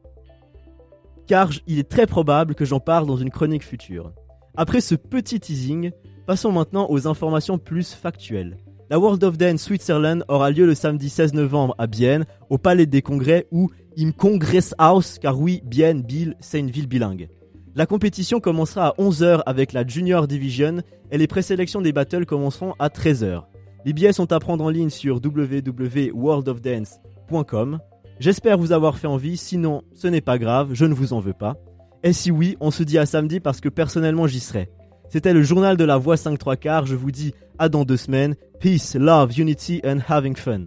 car 1.27 1.51
il 1.66 1.79
est 1.79 1.88
très 1.88 2.07
probable 2.07 2.55
que 2.55 2.64
j'en 2.64 2.81
parle 2.81 3.07
dans 3.07 3.16
une 3.16 3.31
chronique 3.31 3.64
future. 3.64 4.12
Après 4.57 4.81
ce 4.81 4.94
petit 4.94 5.38
teasing, 5.38 5.90
passons 6.27 6.51
maintenant 6.51 6.87
aux 6.88 7.07
informations 7.07 7.59
plus 7.59 7.92
factuelles. 7.92 8.57
La 8.90 8.98
World 8.98 9.22
of 9.22 9.37
Dance 9.37 9.62
Switzerland 9.62 10.24
aura 10.29 10.51
lieu 10.51 10.64
le 10.64 10.74
samedi 10.74 11.11
16 11.11 11.35
novembre 11.35 11.74
à 11.77 11.87
Bienne, 11.87 12.24
au 12.48 12.57
Palais 12.57 12.87
des 12.87 13.03
Congrès 13.03 13.46
ou 13.51 13.70
im 13.98 14.12
Kongresshaus, 14.12 15.18
car 15.20 15.38
oui, 15.38 15.61
Bienne, 15.64 16.03
Bill, 16.03 16.37
c'est 16.40 16.59
une 16.59 16.70
ville 16.70 16.87
bilingue. 16.87 17.29
La 17.74 17.87
compétition 17.87 18.40
commencera 18.40 18.88
à 18.88 18.94
11h 18.98 19.42
avec 19.46 19.72
la 19.72 19.87
Junior 19.87 20.26
Division 20.26 20.83
et 21.11 21.18
les 21.18 21.26
présélections 21.26 21.81
des 21.81 21.92
battles 21.92 22.26
commenceront 22.26 22.74
à 22.78 22.88
13h. 22.88 23.44
Les 23.85 23.92
billets 23.92 24.12
sont 24.12 24.33
à 24.33 24.40
prendre 24.40 24.64
en 24.64 24.70
ligne 24.70 24.90
sur 24.90 25.20
www.worldofdance.com. 25.24 27.78
J'espère 28.18 28.59
vous 28.59 28.72
avoir 28.72 28.98
fait 28.98 29.07
envie, 29.07 29.37
sinon 29.37 29.83
ce 29.94 30.09
n'est 30.09 30.20
pas 30.20 30.38
grave, 30.38 30.70
je 30.72 30.85
ne 30.85 30.94
vous 30.94 31.12
en 31.12 31.20
veux 31.20 31.35
pas. 31.35 31.57
Et 32.02 32.12
si 32.12 32.31
oui, 32.31 32.57
on 32.61 32.70
se 32.70 32.83
dit 32.83 32.98
à 32.98 33.07
samedi 33.07 33.40
parce 33.40 33.61
que 33.61 33.68
personnellement 33.68 34.26
j'y 34.26 34.40
serai. 34.40 34.70
C'était 35.09 35.33
le 35.33 35.42
journal 35.42 35.76
de 35.76 35.85
la 35.85 35.96
voix 35.96 36.16
5 36.16 36.38
3 36.38 36.57
quarts, 36.57 36.87
je 36.87 36.96
vous 36.96 37.11
dis 37.11 37.35
à 37.59 37.68
dans 37.68 37.85
deux 37.85 37.96
semaines. 37.96 38.35
Peace, 38.61 38.94
love, 38.94 39.38
unity 39.38 39.81
and 39.85 39.98
having 40.09 40.37
fun. 40.37 40.66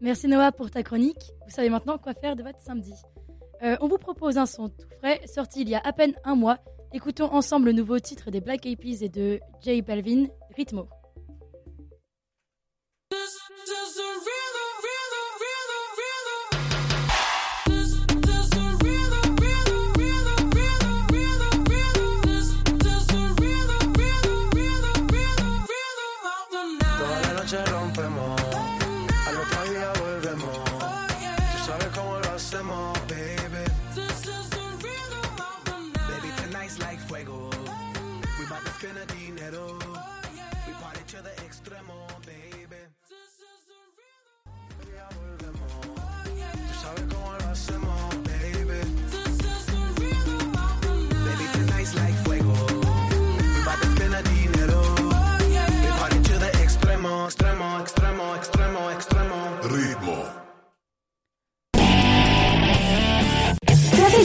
Merci 0.00 0.28
Noah 0.28 0.52
pour 0.52 0.70
ta 0.70 0.82
chronique. 0.82 1.32
Vous 1.46 1.54
savez 1.54 1.68
maintenant 1.68 1.98
quoi 1.98 2.14
faire 2.14 2.34
de 2.34 2.42
votre 2.42 2.60
samedi. 2.60 2.94
Euh, 3.62 3.76
on 3.80 3.88
vous 3.88 3.98
propose 3.98 4.38
un 4.38 4.46
son 4.46 4.68
tout 4.68 4.88
frais, 4.98 5.20
sorti 5.26 5.62
il 5.62 5.68
y 5.68 5.74
a 5.74 5.80
à 5.84 5.92
peine 5.92 6.14
un 6.24 6.34
mois. 6.34 6.58
Écoutons 6.92 7.32
ensemble 7.32 7.66
le 7.66 7.72
nouveau 7.72 7.98
titre 7.98 8.30
des 8.30 8.40
Black 8.40 8.64
Eyed 8.64 8.78
Peas 8.78 9.02
et 9.02 9.08
de 9.08 9.38
J 9.62 9.82
Balvin, 9.82 10.26
Ritmo. 10.56 10.88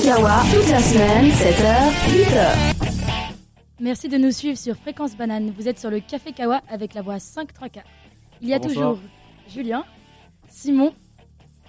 Kawa, 0.05 0.43
toute 0.53 0.69
la 0.69 0.79
semaine, 0.81 1.31
7h, 1.31 1.89
8h. 2.13 2.75
Merci 3.79 4.07
de 4.07 4.17
nous 4.17 4.29
suivre 4.29 4.55
sur 4.55 4.75
Fréquence 4.75 5.17
Banane. 5.17 5.51
Vous 5.57 5.67
êtes 5.67 5.79
sur 5.79 5.89
le 5.89 5.99
Café 5.99 6.31
Kawa 6.31 6.61
avec 6.69 6.93
la 6.93 7.01
voix 7.01 7.17
5 7.17 7.51
3 7.51 7.69
quarts. 7.69 7.83
Il 8.39 8.47
y 8.49 8.53
a 8.53 8.59
Bonsoir. 8.59 8.91
toujours 8.91 8.99
Julien, 9.49 9.83
Simon, 10.47 10.93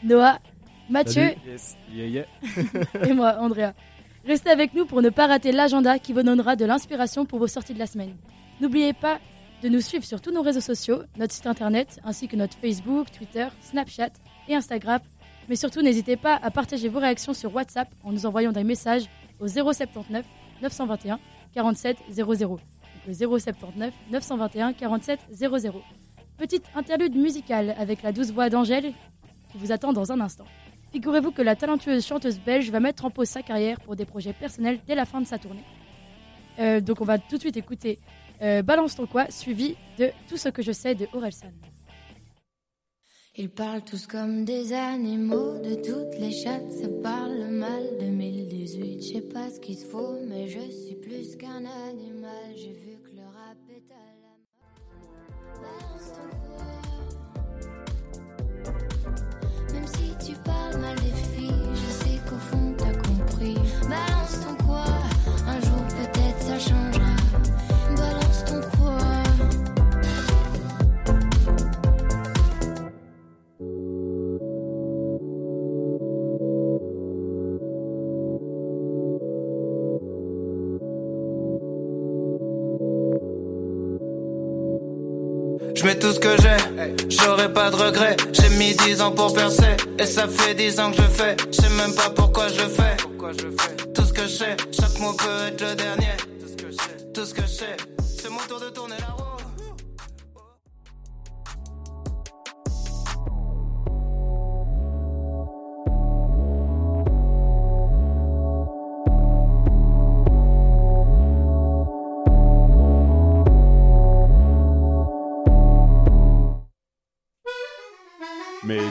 Noah, 0.04 0.38
Mathieu 0.90 1.30
Yes. 1.46 1.78
Yeah, 1.90 2.06
yeah. 2.08 2.26
et 3.08 3.14
moi, 3.14 3.36
Andrea. 3.40 3.72
Restez 4.26 4.50
avec 4.50 4.74
nous 4.74 4.84
pour 4.84 5.00
ne 5.00 5.08
pas 5.08 5.26
rater 5.28 5.50
l'agenda 5.50 5.98
qui 5.98 6.12
vous 6.12 6.22
donnera 6.22 6.56
de 6.56 6.66
l'inspiration 6.66 7.24
pour 7.24 7.38
vos 7.38 7.46
sorties 7.48 7.72
de 7.72 7.78
la 7.78 7.86
semaine. 7.86 8.14
N'oubliez 8.60 8.92
pas 8.92 9.18
de 9.62 9.70
nous 9.70 9.80
suivre 9.80 10.04
sur 10.04 10.20
tous 10.20 10.30
nos 10.30 10.42
réseaux 10.42 10.60
sociaux, 10.60 11.00
notre 11.16 11.32
site 11.32 11.46
internet, 11.46 12.00
ainsi 12.04 12.28
que 12.28 12.36
notre 12.36 12.58
Facebook, 12.58 13.06
Twitter, 13.16 13.46
Snapchat 13.62 14.10
et 14.46 14.54
Instagram. 14.54 15.00
Mais 15.48 15.56
surtout, 15.56 15.80
n'hésitez 15.82 16.16
pas 16.16 16.38
à 16.42 16.50
partager 16.50 16.88
vos 16.88 16.98
réactions 16.98 17.34
sur 17.34 17.54
WhatsApp 17.54 17.88
en 18.02 18.12
nous 18.12 18.26
envoyant 18.26 18.52
des 18.52 18.64
messages 18.64 19.04
au 19.38 19.46
079 19.46 20.24
921 20.62 21.20
47 21.54 21.96
00. 22.10 22.48
Donc 22.48 22.60
le 23.06 23.14
079 23.14 23.94
921 24.10 24.72
47 24.72 25.20
00. 25.32 25.82
Petite 26.36 26.64
interlude 26.74 27.14
musicale 27.14 27.74
avec 27.78 28.02
la 28.02 28.12
douce 28.12 28.30
voix 28.30 28.50
d'Angèle 28.50 28.92
qui 29.50 29.58
vous 29.58 29.72
attend 29.72 29.92
dans 29.92 30.12
un 30.12 30.20
instant. 30.20 30.44
Figurez-vous 30.92 31.30
que 31.30 31.42
la 31.42 31.56
talentueuse 31.56 32.04
chanteuse 32.04 32.40
belge 32.40 32.70
va 32.70 32.80
mettre 32.80 33.04
en 33.04 33.10
pause 33.10 33.28
sa 33.28 33.42
carrière 33.42 33.80
pour 33.80 33.96
des 33.96 34.04
projets 34.04 34.32
personnels 34.32 34.80
dès 34.86 34.94
la 34.94 35.04
fin 35.04 35.20
de 35.20 35.26
sa 35.26 35.38
tournée. 35.38 35.64
Euh, 36.58 36.80
donc 36.80 37.00
on 37.00 37.04
va 37.04 37.18
tout 37.18 37.36
de 37.36 37.40
suite 37.40 37.56
écouter 37.56 37.98
euh, 38.42 38.62
Balance 38.62 38.96
ton 38.96 39.06
quoi, 39.06 39.30
suivi 39.30 39.76
de 39.98 40.10
Tout 40.28 40.36
ce 40.36 40.48
que 40.48 40.62
je 40.62 40.72
sais 40.72 40.94
de 40.94 41.06
Orelsan. 41.12 41.52
Ils 43.38 43.50
parlent 43.50 43.84
tous 43.84 44.06
comme 44.06 44.46
des 44.46 44.72
animaux, 44.72 45.58
de 45.58 45.74
toutes 45.74 46.18
les 46.18 46.32
chattes, 46.32 46.72
ça 46.72 46.88
parle 47.02 47.44
mal. 47.50 47.82
2018, 48.00 49.02
je 49.02 49.12
sais 49.12 49.20
pas 49.20 49.50
ce 49.50 49.60
qu'il 49.60 49.76
faut, 49.76 50.16
mais 50.26 50.48
je 50.48 50.70
suis 50.70 50.94
plus 50.94 51.36
qu'un 51.36 51.66
animal. 51.90 52.54
J'ai 52.56 52.72
vu 52.72 52.96
pas 87.48 87.70
de 87.70 87.76
regrets. 87.76 88.16
J'ai 88.32 88.48
mis 88.50 88.74
10 88.74 89.00
ans 89.00 89.12
pour 89.12 89.32
percer, 89.34 89.76
et 89.98 90.06
ça 90.06 90.28
fait 90.28 90.54
10 90.54 90.80
ans 90.80 90.90
que 90.90 90.98
je 90.98 91.08
fais. 91.08 91.36
Je 91.50 91.56
sais 91.62 91.70
même 91.70 91.94
pas 91.94 92.10
pourquoi 92.10 92.48
je 92.48 92.68
fais. 92.68 92.96
Tout 93.94 94.04
ce 94.04 94.12
que 94.12 94.22
je 94.22 94.28
sais, 94.28 94.56
chaque 94.72 94.98
mot 95.00 95.12
peut 95.12 95.46
être 95.48 95.60
le 95.60 95.74
dernier. 95.74 96.16
Tout 97.14 97.24
ce 97.24 97.34
que 97.34 97.42
je 97.42 97.46
sais, 97.46 97.76
c'est 98.18 98.30
mon 98.30 98.40
tour 98.48 98.60
de 98.60 98.68
tourner 98.70 98.96
la 99.00 99.15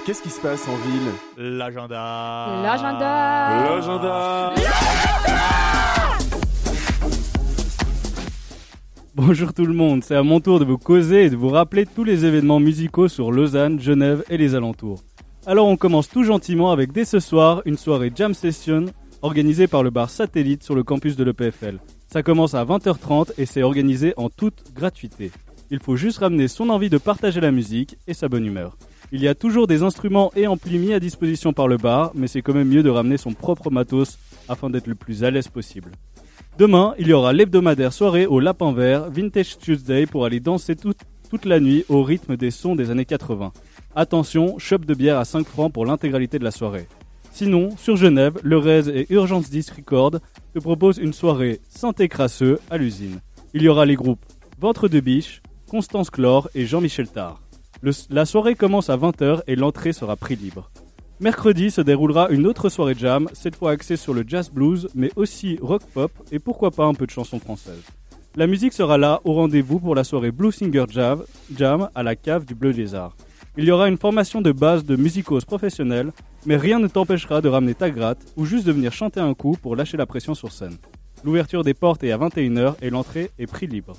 qu'est-ce 0.06 0.22
qui 0.22 0.30
se 0.30 0.40
passe 0.40 0.68
en 0.68 0.76
ville 0.76 1.12
L'agenda. 1.58 2.62
L'agenda 2.62 3.64
L'agenda 3.66 4.54
Bonjour 9.16 9.52
tout 9.54 9.66
le 9.66 9.74
monde, 9.74 10.04
c'est 10.04 10.16
à 10.16 10.22
mon 10.22 10.40
tour 10.40 10.60
de 10.60 10.66
vous 10.66 10.78
causer 10.78 11.24
et 11.24 11.30
de 11.32 11.36
vous 11.36 11.50
rappeler 11.50 11.88
tous 11.88 12.04
les 12.04 12.24
événements 12.24 12.60
musicaux 12.60 13.08
sur 13.08 13.32
Lausanne, 13.32 13.80
Genève 13.80 14.24
et 14.30 14.38
les 14.38 14.54
alentours. 14.54 15.02
Alors 15.48 15.68
on 15.68 15.78
commence 15.78 16.08
tout 16.08 16.24
gentiment 16.24 16.72
avec 16.72 16.92
dès 16.92 17.06
ce 17.06 17.20
soir 17.20 17.64
une 17.66 17.78
soirée 17.78 18.12
jam 18.16 18.36
session 18.36 18.86
organisée 19.24 19.68
par 19.68 19.82
le 19.82 19.90
bar 19.90 20.12
Satellite 20.12 20.62
sur 20.64 20.76
le 20.76 20.84
campus 20.84 21.16
de 21.16 21.24
l'EPFL. 21.24 21.80
Ça 22.12 22.22
commence 22.22 22.54
à 22.54 22.64
20h30 22.64 23.32
et 23.40 23.48
c'est 23.48 23.64
organisé 23.64 24.14
en 24.18 24.30
toute 24.30 24.72
gratuité. 24.76 25.32
Il 25.72 25.80
faut 25.80 25.96
juste 25.96 26.20
ramener 26.20 26.48
son 26.48 26.70
envie 26.70 26.92
de 26.92 27.00
partager 27.00 27.42
la 27.42 27.52
musique 27.52 27.98
et 28.06 28.14
sa 28.14 28.28
bonne 28.28 28.46
humeur. 28.46 28.78
Il 29.12 29.22
y 29.22 29.28
a 29.28 29.36
toujours 29.36 29.68
des 29.68 29.84
instruments 29.84 30.32
et 30.36 30.48
amplis 30.48 30.80
mis 30.80 30.94
à 30.94 31.00
disposition 31.00 31.54
par 31.54 31.68
le 31.68 31.78
bar, 31.78 32.12
mais 32.16 32.28
c'est 32.28 32.42
quand 32.42 32.54
même 32.54 32.68
mieux 32.68 32.84
de 32.84 32.90
ramener 32.90 33.18
son 33.18 33.34
propre 33.34 33.70
matos 33.70 34.18
afin 34.50 34.70
d'être 34.70 34.88
le 34.88 34.96
plus 34.96 35.24
à 35.24 35.32
l'aise 35.32 35.48
possible. 35.48 35.92
Demain, 36.58 36.96
il 36.98 37.08
y 37.08 37.14
aura 37.14 37.34
l'hebdomadaire 37.34 37.94
soirée 37.94 38.26
au 38.26 38.40
Lapin 38.40 38.72
Vert, 38.72 39.10
Vintage 39.12 39.58
Tuesday, 39.58 40.06
pour 40.06 40.26
aller 40.26 40.40
danser 40.40 40.76
toute, 40.76 40.98
la 41.44 41.60
nuit 41.60 41.84
au 41.90 42.02
rythme 42.02 42.38
des 42.38 42.50
sons 42.50 42.78
des 42.78 42.92
années 42.92 43.04
80. 43.04 43.52
Attention, 43.94 44.58
shop 44.58 44.80
de 44.80 44.94
bière 44.94 45.18
à 45.18 45.26
5 45.26 45.46
francs 45.46 45.74
pour 45.74 45.86
l'intégralité 45.86 46.40
de 46.40 46.46
la 46.46 46.52
soirée. 46.52 46.88
Sinon, 47.32 47.76
sur 47.76 47.98
Genève, 47.98 48.40
le 48.42 48.58
Rez 48.58 48.88
et 48.88 49.14
Urgence 49.14 49.50
Disc 49.50 49.74
Record 49.76 50.20
te 50.54 50.60
proposent 50.60 50.98
une 50.98 51.12
soirée 51.12 51.60
synthé 51.68 52.08
crasseux 52.08 52.60
à 52.70 52.78
l'usine. 52.78 53.20
Il 53.54 53.62
y 53.64 53.68
aura 53.68 53.86
les 53.86 53.96
groupes 53.96 54.26
Ventre 54.62 54.88
de 54.88 55.02
Biche, 55.02 55.42
Constance 55.70 56.10
Clore 56.10 56.50
et 56.56 56.66
Jean-Michel 56.66 57.10
Tard. 57.10 57.45
La 58.10 58.26
soirée 58.26 58.56
commence 58.56 58.90
à 58.90 58.98
20h 58.98 59.42
et 59.48 59.56
l'entrée 59.56 59.94
sera 59.94 60.16
prix 60.16 60.36
libre. 60.36 60.72
Mercredi 61.20 61.70
se 61.70 61.82
déroulera 61.82 62.30
une 62.30 62.48
autre 62.48 62.70
soirée 62.70 62.96
jam, 62.98 63.30
cette 63.34 63.56
fois 63.56 63.72
axée 63.72 63.96
sur 63.96 64.14
le 64.14 64.24
jazz 64.28 64.50
blues, 64.50 64.90
mais 64.96 65.12
aussi 65.16 65.60
rock 65.62 65.84
pop 65.94 66.12
et 66.32 66.40
pourquoi 66.40 66.72
pas 66.72 66.86
un 66.86 66.94
peu 66.94 67.06
de 67.06 67.12
chansons 67.12 67.40
françaises. 67.40 67.84
La 68.36 68.48
musique 68.48 68.74
sera 68.74 68.98
là 68.98 69.22
au 69.24 69.34
rendez-vous 69.34 69.80
pour 69.80 69.94
la 69.94 70.04
soirée 70.04 70.32
Blue 70.32 70.52
Singer 70.52 70.86
Jam, 70.90 71.90
à 71.94 72.04
la 72.04 72.16
cave 72.16 72.46
du 72.46 72.56
Bleu 72.56 72.72
Lézard. 72.72 73.16
Il 73.56 73.66
y 73.66 73.72
aura 73.72 73.88
une 73.88 73.98
formation 73.98 74.42
de 74.42 74.52
base 74.52 74.84
de 74.84 74.96
musicos 74.96 75.46
professionnels, 75.46 76.12
mais 76.46 76.58
rien 76.58 76.80
ne 76.80 76.88
t'empêchera 76.88 77.40
de 77.40 77.48
ramener 77.50 77.76
ta 77.76 77.92
gratte 77.92 78.26
ou 78.36 78.46
juste 78.46 78.66
de 78.66 78.72
venir 78.72 78.92
chanter 78.92 79.20
un 79.20 79.34
coup 79.34 79.56
pour 79.62 79.76
lâcher 79.76 79.96
la 79.96 80.06
pression 80.06 80.34
sur 80.34 80.52
scène. 80.52 80.76
L'ouverture 81.24 81.64
des 81.64 81.74
portes 81.74 82.04
est 82.04 82.12
à 82.12 82.18
21h 82.18 82.76
et 82.82 82.90
l'entrée 82.90 83.32
est 83.40 83.48
prix 83.48 83.68
libre. 83.68 83.94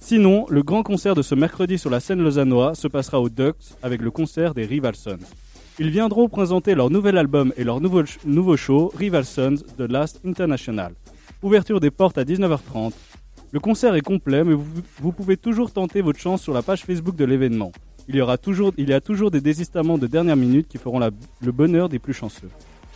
Sinon, 0.00 0.46
le 0.48 0.62
grand 0.62 0.82
concert 0.82 1.14
de 1.14 1.22
ce 1.22 1.34
mercredi 1.34 1.78
sur 1.78 1.90
la 1.90 2.00
scène 2.00 2.22
lausannois 2.22 2.74
se 2.74 2.88
passera 2.88 3.20
au 3.20 3.28
Ducks 3.28 3.76
avec 3.82 4.00
le 4.00 4.10
concert 4.10 4.54
des 4.54 4.64
Rival 4.64 4.96
Sons. 4.96 5.18
Ils 5.78 5.90
viendront 5.90 6.28
présenter 6.28 6.74
leur 6.74 6.90
nouvel 6.90 7.16
album 7.16 7.52
et 7.56 7.64
leur 7.64 7.80
nouveau, 7.80 8.56
show 8.56 8.92
Rival 8.96 9.24
Sons 9.24 9.56
The 9.76 9.82
Last 9.82 10.20
International. 10.24 10.94
Ouverture 11.42 11.80
des 11.80 11.90
portes 11.90 12.18
à 12.18 12.24
19h30. 12.24 12.92
Le 13.52 13.60
concert 13.60 13.94
est 13.94 14.00
complet, 14.00 14.42
mais 14.42 14.54
vous, 14.54 15.12
pouvez 15.12 15.36
toujours 15.36 15.70
tenter 15.70 16.00
votre 16.00 16.18
chance 16.18 16.42
sur 16.42 16.54
la 16.54 16.62
page 16.62 16.84
Facebook 16.84 17.14
de 17.14 17.24
l'événement. 17.24 17.70
Il 18.08 18.16
y 18.16 18.92
a 18.92 19.00
toujours 19.00 19.30
des 19.30 19.40
désistements 19.40 19.98
de 19.98 20.06
dernière 20.06 20.36
minute 20.36 20.66
qui 20.66 20.78
feront 20.78 20.98
le 20.98 21.52
bonheur 21.52 21.88
des 21.88 21.98
plus 21.98 22.14
chanceux. 22.14 22.50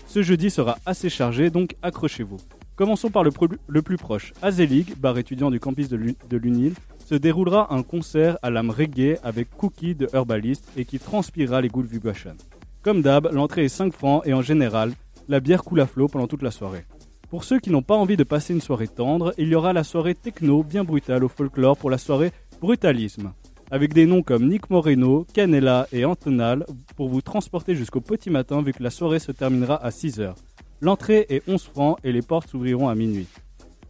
Ce 0.07 0.23
jeudi 0.23 0.51
sera 0.51 0.79
assez 0.85 1.11
chargé, 1.11 1.51
donc 1.51 1.77
accrochez-vous. 1.83 2.39
Commençons 2.77 3.11
par 3.11 3.23
le, 3.23 3.31
le 3.69 3.83
plus 3.83 3.97
proche. 3.97 4.33
À 4.43 4.51
Zelig, 4.51 4.97
bar 4.99 5.17
étudiant 5.17 5.51
du 5.51 5.61
campus 5.61 5.89
de 5.89 6.37
l'UNIL, 6.37 6.75
se 7.05 7.15
déroulera 7.15 7.73
un 7.73 7.83
concert 7.83 8.39
à 8.43 8.51
l'âme 8.51 8.71
reggae 8.71 9.19
avec 9.23 9.51
Cookie 9.57 9.95
de 9.95 10.09
Herbalist 10.13 10.69
et 10.77 10.85
qui 10.85 10.99
transpirera 10.99 11.61
les 11.61 11.69
Good 11.69 11.87
Vibration. 11.87 12.35
Comme 12.83 13.03
d'hab, 13.03 13.31
l'entrée 13.33 13.65
est 13.65 13.69
5 13.69 13.93
francs 13.93 14.23
et 14.27 14.35
en 14.35 14.43
général, 14.43 14.93
la 15.29 15.41
bière 15.41 15.65
coule 15.65 15.81
à 15.81 15.87
flot 15.87 16.09
pendant 16.09 16.27
toute 16.27 16.43
la 16.43 16.51
soirée. 16.51 16.85
Pour 17.31 17.45
ceux 17.45 17.59
qui 17.59 17.71
n'ont 17.71 17.83
pas 17.83 17.97
envie 17.97 18.17
de 18.17 18.25
passer 18.25 18.55
une 18.55 18.61
soirée 18.61 18.89
tendre, 18.89 19.35
il 19.39 19.49
y 19.49 19.55
aura 19.55 19.73
la 19.73 19.85
soirée 19.85 20.15
techno 20.15 20.63
bien 20.63 20.85
brutale 20.85 21.25
au 21.25 21.29
folklore 21.29 21.77
pour 21.77 21.91
la 21.91 21.99
soirée 21.99 22.33
Brutalisme. 22.61 23.33
Avec 23.71 23.93
des 23.93 24.07
noms 24.07 24.23
comme 24.23 24.49
Nick 24.49 24.71
Moreno, 24.71 25.27
Canela 25.33 25.89
et 25.93 26.05
Antonal 26.05 26.65
pour 26.97 27.09
vous 27.09 27.23
transporter 27.23 27.75
jusqu'au 27.75 28.01
petit 28.01 28.31
matin 28.31 28.63
vu 28.63 28.73
que 28.73 28.83
la 28.83 28.91
soirée 28.91 29.19
se 29.19 29.33
terminera 29.33 29.83
à 29.83 29.91
6h. 29.91 30.35
L'entrée 30.81 31.27
est 31.29 31.43
11 31.49 31.63
francs 31.63 31.99
et 32.05 32.13
les 32.13 32.23
portes 32.23 32.49
s'ouvriront 32.49 32.89
à 32.89 32.95
minuit. 32.95 33.27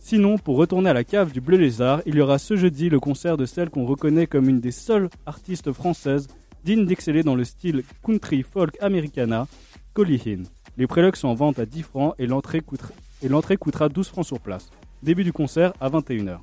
Sinon, 0.07 0.37
pour 0.37 0.59
retourner 0.59 0.91
à 0.91 0.93
la 0.93 1.03
cave 1.03 1.33
du 1.33 1.41
Bleu 1.41 1.57
Lézard, 1.57 2.03
il 2.05 2.17
y 2.17 2.21
aura 2.21 2.37
ce 2.39 2.57
jeudi 2.57 2.91
le 2.91 3.01
concert 3.01 3.39
de 3.39 3.47
celle 3.47 3.71
qu'on 3.71 3.87
reconnaît 3.87 4.27
comme 4.27 4.51
une 4.51 4.61
des 4.61 4.71
seules 4.71 5.09
artistes 5.25 5.73
françaises 5.73 6.29
dignes 6.63 6.85
d'exceller 6.85 7.23
dans 7.23 7.35
le 7.35 7.45
style 7.45 7.85
country 8.05 8.43
folk 8.43 8.77
americana, 8.83 9.47
Collie 9.95 10.21
Hinn. 10.27 10.45
Les 10.77 10.87
prélogues 10.87 11.17
sont 11.17 11.29
en 11.29 11.35
vente 11.35 11.59
à 11.59 11.65
10 11.65 11.83
francs 11.85 12.15
et 12.19 12.27
l'entrée 12.27 12.61
coûtera, 12.61 12.93
coûtera 13.59 13.89
12 13.89 14.09
francs 14.09 14.27
sur 14.27 14.41
place. 14.41 14.69
Début 15.03 15.25
du 15.25 15.33
concert 15.33 15.73
à 15.81 15.89
21h. 15.89 16.37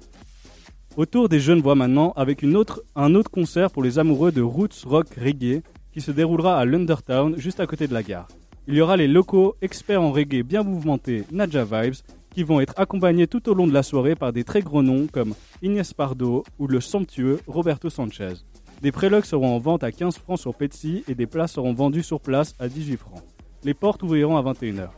Autour 0.97 1.29
des 1.29 1.39
jeunes 1.39 1.61
voix 1.61 1.75
maintenant 1.75 2.13
avec 2.15 2.41
une 2.41 2.59
un 2.95 3.13
autre 3.13 3.29
concert 3.29 3.69
pour 3.69 3.83
les 3.83 3.99
amoureux 3.99 4.31
de 4.31 4.41
roots 4.41 4.85
rock 4.85 5.05
reggae 5.23 5.61
qui 5.93 6.01
se 6.01 6.09
déroulera 6.09 6.57
à 6.57 6.65
Lundertown 6.65 7.37
juste 7.37 7.59
à 7.59 7.67
côté 7.67 7.87
de 7.87 7.93
la 7.93 8.01
gare. 8.01 8.27
Il 8.67 8.73
y 8.73 8.81
aura 8.81 8.97
les 8.97 9.07
locaux 9.07 9.55
experts 9.61 10.01
en 10.01 10.11
reggae 10.11 10.41
bien 10.41 10.63
mouvementés 10.63 11.25
Nadja 11.31 11.63
Vibes 11.63 12.01
qui 12.33 12.43
vont 12.43 12.61
être 12.61 12.73
accompagnés 12.77 13.27
tout 13.27 13.49
au 13.49 13.53
long 13.53 13.67
de 13.67 13.73
la 13.73 13.83
soirée 13.83 14.15
par 14.15 14.33
des 14.33 14.43
très 14.43 14.61
gros 14.61 14.81
noms 14.81 15.07
comme 15.11 15.33
Inès 15.61 15.93
Pardo 15.93 16.43
ou 16.59 16.67
le 16.67 16.81
somptueux 16.81 17.39
Roberto 17.47 17.89
Sanchez. 17.89 18.33
Des 18.81 18.91
prélogues 18.91 19.25
seront 19.25 19.55
en 19.55 19.59
vente 19.59 19.83
à 19.83 19.91
15 19.91 20.17
francs 20.17 20.39
sur 20.39 20.55
Petsy 20.55 21.03
et 21.07 21.13
des 21.13 21.27
places 21.27 21.53
seront 21.53 21.73
vendues 21.73 22.03
sur 22.03 22.19
place 22.19 22.55
à 22.59 22.67
18 22.67 22.97
francs. 22.97 23.23
Les 23.63 23.75
portes 23.75 24.01
ouvriront 24.01 24.37
à 24.37 24.41
21h. 24.41 24.89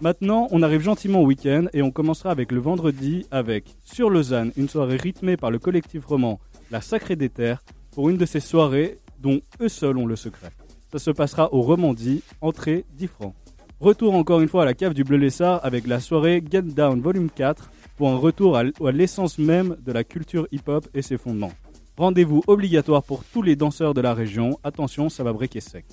Maintenant, 0.00 0.46
on 0.50 0.62
arrive 0.62 0.82
gentiment 0.82 1.20
au 1.20 1.26
week-end 1.26 1.66
et 1.72 1.82
on 1.82 1.90
commencera 1.90 2.30
avec 2.30 2.52
le 2.52 2.60
vendredi 2.60 3.26
avec, 3.30 3.76
sur 3.82 4.10
Lausanne, 4.10 4.52
une 4.56 4.68
soirée 4.68 4.96
rythmée 4.96 5.36
par 5.36 5.50
le 5.50 5.58
collectif 5.58 6.04
roman 6.06 6.38
La 6.70 6.80
Sacrée 6.80 7.16
des 7.16 7.30
Terres 7.30 7.62
pour 7.92 8.10
une 8.10 8.18
de 8.18 8.26
ces 8.26 8.40
soirées 8.40 8.98
dont 9.20 9.40
eux 9.60 9.68
seuls 9.68 9.96
ont 9.96 10.06
le 10.06 10.16
secret. 10.16 10.50
Ça 10.92 10.98
se 10.98 11.10
passera 11.10 11.52
au 11.52 11.62
Romandie, 11.62 12.22
entrée 12.40 12.84
10 12.94 13.06
francs. 13.06 13.34
Retour 13.78 14.14
encore 14.14 14.40
une 14.40 14.48
fois 14.48 14.62
à 14.62 14.64
la 14.64 14.72
cave 14.72 14.94
du 14.94 15.04
Bleu 15.04 15.18
Lessard 15.18 15.60
avec 15.62 15.86
la 15.86 16.00
soirée 16.00 16.42
Get 16.50 16.62
Down 16.62 17.02
Volume 17.02 17.28
4 17.28 17.70
pour 17.98 18.08
un 18.08 18.16
retour 18.16 18.56
à 18.56 18.64
l'essence 18.90 19.38
même 19.38 19.76
de 19.84 19.92
la 19.92 20.02
culture 20.02 20.48
hip-hop 20.50 20.88
et 20.94 21.02
ses 21.02 21.18
fondements. 21.18 21.52
Rendez-vous 21.98 22.42
obligatoire 22.46 23.02
pour 23.02 23.22
tous 23.24 23.42
les 23.42 23.54
danseurs 23.54 23.92
de 23.92 24.00
la 24.00 24.14
région. 24.14 24.58
Attention, 24.64 25.10
ça 25.10 25.24
va 25.24 25.34
briquer 25.34 25.60
sec. 25.60 25.84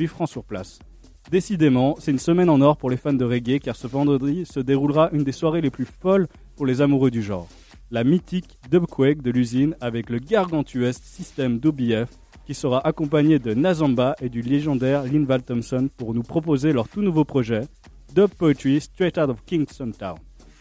8 0.00 0.08
francs 0.08 0.28
sur 0.28 0.42
place. 0.42 0.80
Décidément, 1.30 1.94
c'est 2.00 2.10
une 2.10 2.18
semaine 2.18 2.50
en 2.50 2.60
or 2.60 2.76
pour 2.76 2.90
les 2.90 2.96
fans 2.96 3.12
de 3.12 3.24
reggae 3.24 3.60
car 3.60 3.76
ce 3.76 3.86
vendredi 3.86 4.44
se 4.44 4.58
déroulera 4.58 5.10
une 5.12 5.22
des 5.22 5.30
soirées 5.30 5.60
les 5.60 5.70
plus 5.70 5.86
folles 5.86 6.26
pour 6.56 6.66
les 6.66 6.80
amoureux 6.80 7.12
du 7.12 7.22
genre. 7.22 7.46
La 7.92 8.02
mythique 8.02 8.58
Dubquake 8.68 9.22
de 9.22 9.30
l'usine 9.30 9.76
avec 9.80 10.10
le 10.10 10.18
gargantuesque 10.18 11.04
système 11.04 11.60
d'OBF 11.60 12.08
qui 12.48 12.54
sera 12.54 12.80
accompagné 12.86 13.38
de 13.38 13.52
Nazamba 13.52 14.16
et 14.22 14.30
du 14.30 14.40
légendaire 14.40 15.04
Linval 15.04 15.42
Thompson 15.42 15.90
pour 15.98 16.14
nous 16.14 16.22
proposer 16.22 16.72
leur 16.72 16.88
tout 16.88 17.02
nouveau 17.02 17.26
projet, 17.26 17.60
Dub 18.14 18.30
Poetry 18.30 18.80
Straight 18.80 19.18
Out 19.18 19.28
of 19.28 19.44
Kingston 19.44 19.90
Town. 19.90 20.16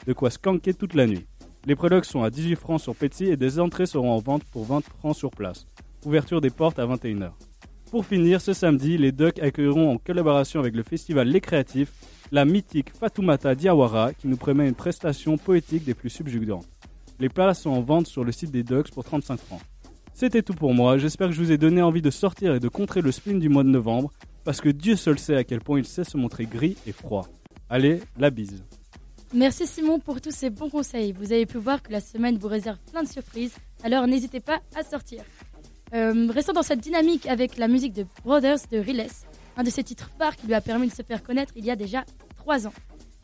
De 0.05 0.11
quoi 0.11 0.29
skanker 0.29 0.73
toute 0.73 0.95
la 0.95 1.07
nuit. 1.07 1.25
Les 1.65 1.77
prélogues 1.77 2.03
sont 2.03 2.23
à 2.23 2.29
18 2.29 2.57
francs 2.57 2.81
sur 2.81 2.93
Petsy 2.93 3.27
et 3.27 3.37
des 3.37 3.57
entrées 3.57 3.85
seront 3.85 4.11
en 4.11 4.19
vente 4.19 4.43
pour 4.51 4.65
20 4.65 4.81
francs 4.99 5.15
sur 5.15 5.31
place. 5.31 5.65
Ouverture 6.05 6.41
des 6.41 6.49
portes 6.49 6.77
à 6.77 6.85
21h. 6.85 7.29
Pour 7.89 8.05
finir, 8.05 8.41
ce 8.41 8.51
samedi, 8.51 8.97
les 8.97 9.13
Ducks 9.13 9.39
accueilleront 9.39 9.93
en 9.93 9.97
collaboration 9.97 10.59
avec 10.59 10.75
le 10.75 10.83
festival 10.83 11.29
Les 11.29 11.39
Créatifs 11.39 11.93
la 12.33 12.43
mythique 12.43 12.91
Fatoumata 12.93 13.55
Diawara 13.55 14.11
qui 14.11 14.27
nous 14.27 14.35
promet 14.35 14.67
une 14.67 14.75
prestation 14.75 15.37
poétique 15.37 15.85
des 15.85 15.93
plus 15.93 16.09
subjugantes. 16.09 16.67
Les 17.17 17.29
places 17.29 17.61
sont 17.61 17.69
en 17.69 17.79
vente 17.79 18.07
sur 18.07 18.25
le 18.25 18.33
site 18.33 18.51
des 18.51 18.63
Ducks 18.63 18.91
pour 18.91 19.05
35 19.05 19.39
francs. 19.39 19.61
C'était 20.19 20.41
tout 20.41 20.55
pour 20.55 20.73
moi, 20.73 20.97
j'espère 20.97 21.27
que 21.27 21.33
je 21.35 21.39
vous 21.39 21.51
ai 21.51 21.59
donné 21.59 21.79
envie 21.83 22.01
de 22.01 22.09
sortir 22.09 22.55
et 22.55 22.59
de 22.59 22.67
contrer 22.69 23.01
le 23.01 23.11
spleen 23.11 23.37
du 23.37 23.49
mois 23.49 23.63
de 23.63 23.69
novembre, 23.69 24.11
parce 24.45 24.61
que 24.61 24.69
Dieu 24.69 24.95
seul 24.95 25.19
sait 25.19 25.35
à 25.35 25.43
quel 25.43 25.61
point 25.61 25.77
il 25.77 25.85
sait 25.85 26.03
se 26.03 26.17
montrer 26.17 26.47
gris 26.47 26.75
et 26.87 26.91
froid. 26.91 27.27
Allez, 27.69 28.01
la 28.17 28.31
bise. 28.31 28.63
Merci 29.31 29.67
Simon 29.67 29.99
pour 29.99 30.19
tous 30.19 30.31
ces 30.31 30.49
bons 30.49 30.71
conseils. 30.71 31.11
Vous 31.11 31.33
avez 31.33 31.45
pu 31.45 31.59
voir 31.59 31.83
que 31.83 31.91
la 31.91 32.01
semaine 32.01 32.39
vous 32.39 32.47
réserve 32.47 32.79
plein 32.91 33.03
de 33.03 33.07
surprises, 33.07 33.53
alors 33.83 34.07
n'hésitez 34.07 34.39
pas 34.39 34.59
à 34.75 34.81
sortir. 34.81 35.21
Euh, 35.93 36.31
restons 36.31 36.53
dans 36.53 36.63
cette 36.63 36.81
dynamique 36.81 37.27
avec 37.27 37.55
la 37.57 37.67
musique 37.67 37.93
de 37.93 38.07
Brothers 38.23 38.57
de 38.71 38.79
Riles, 38.79 39.05
un 39.55 39.61
de 39.61 39.69
ses 39.69 39.83
titres 39.83 40.09
phares 40.17 40.35
qui 40.35 40.47
lui 40.47 40.55
a 40.55 40.61
permis 40.61 40.87
de 40.87 40.93
se 40.93 41.03
faire 41.03 41.21
connaître 41.21 41.53
il 41.55 41.63
y 41.63 41.69
a 41.69 41.75
déjà 41.75 42.03
3 42.37 42.65
ans, 42.65 42.73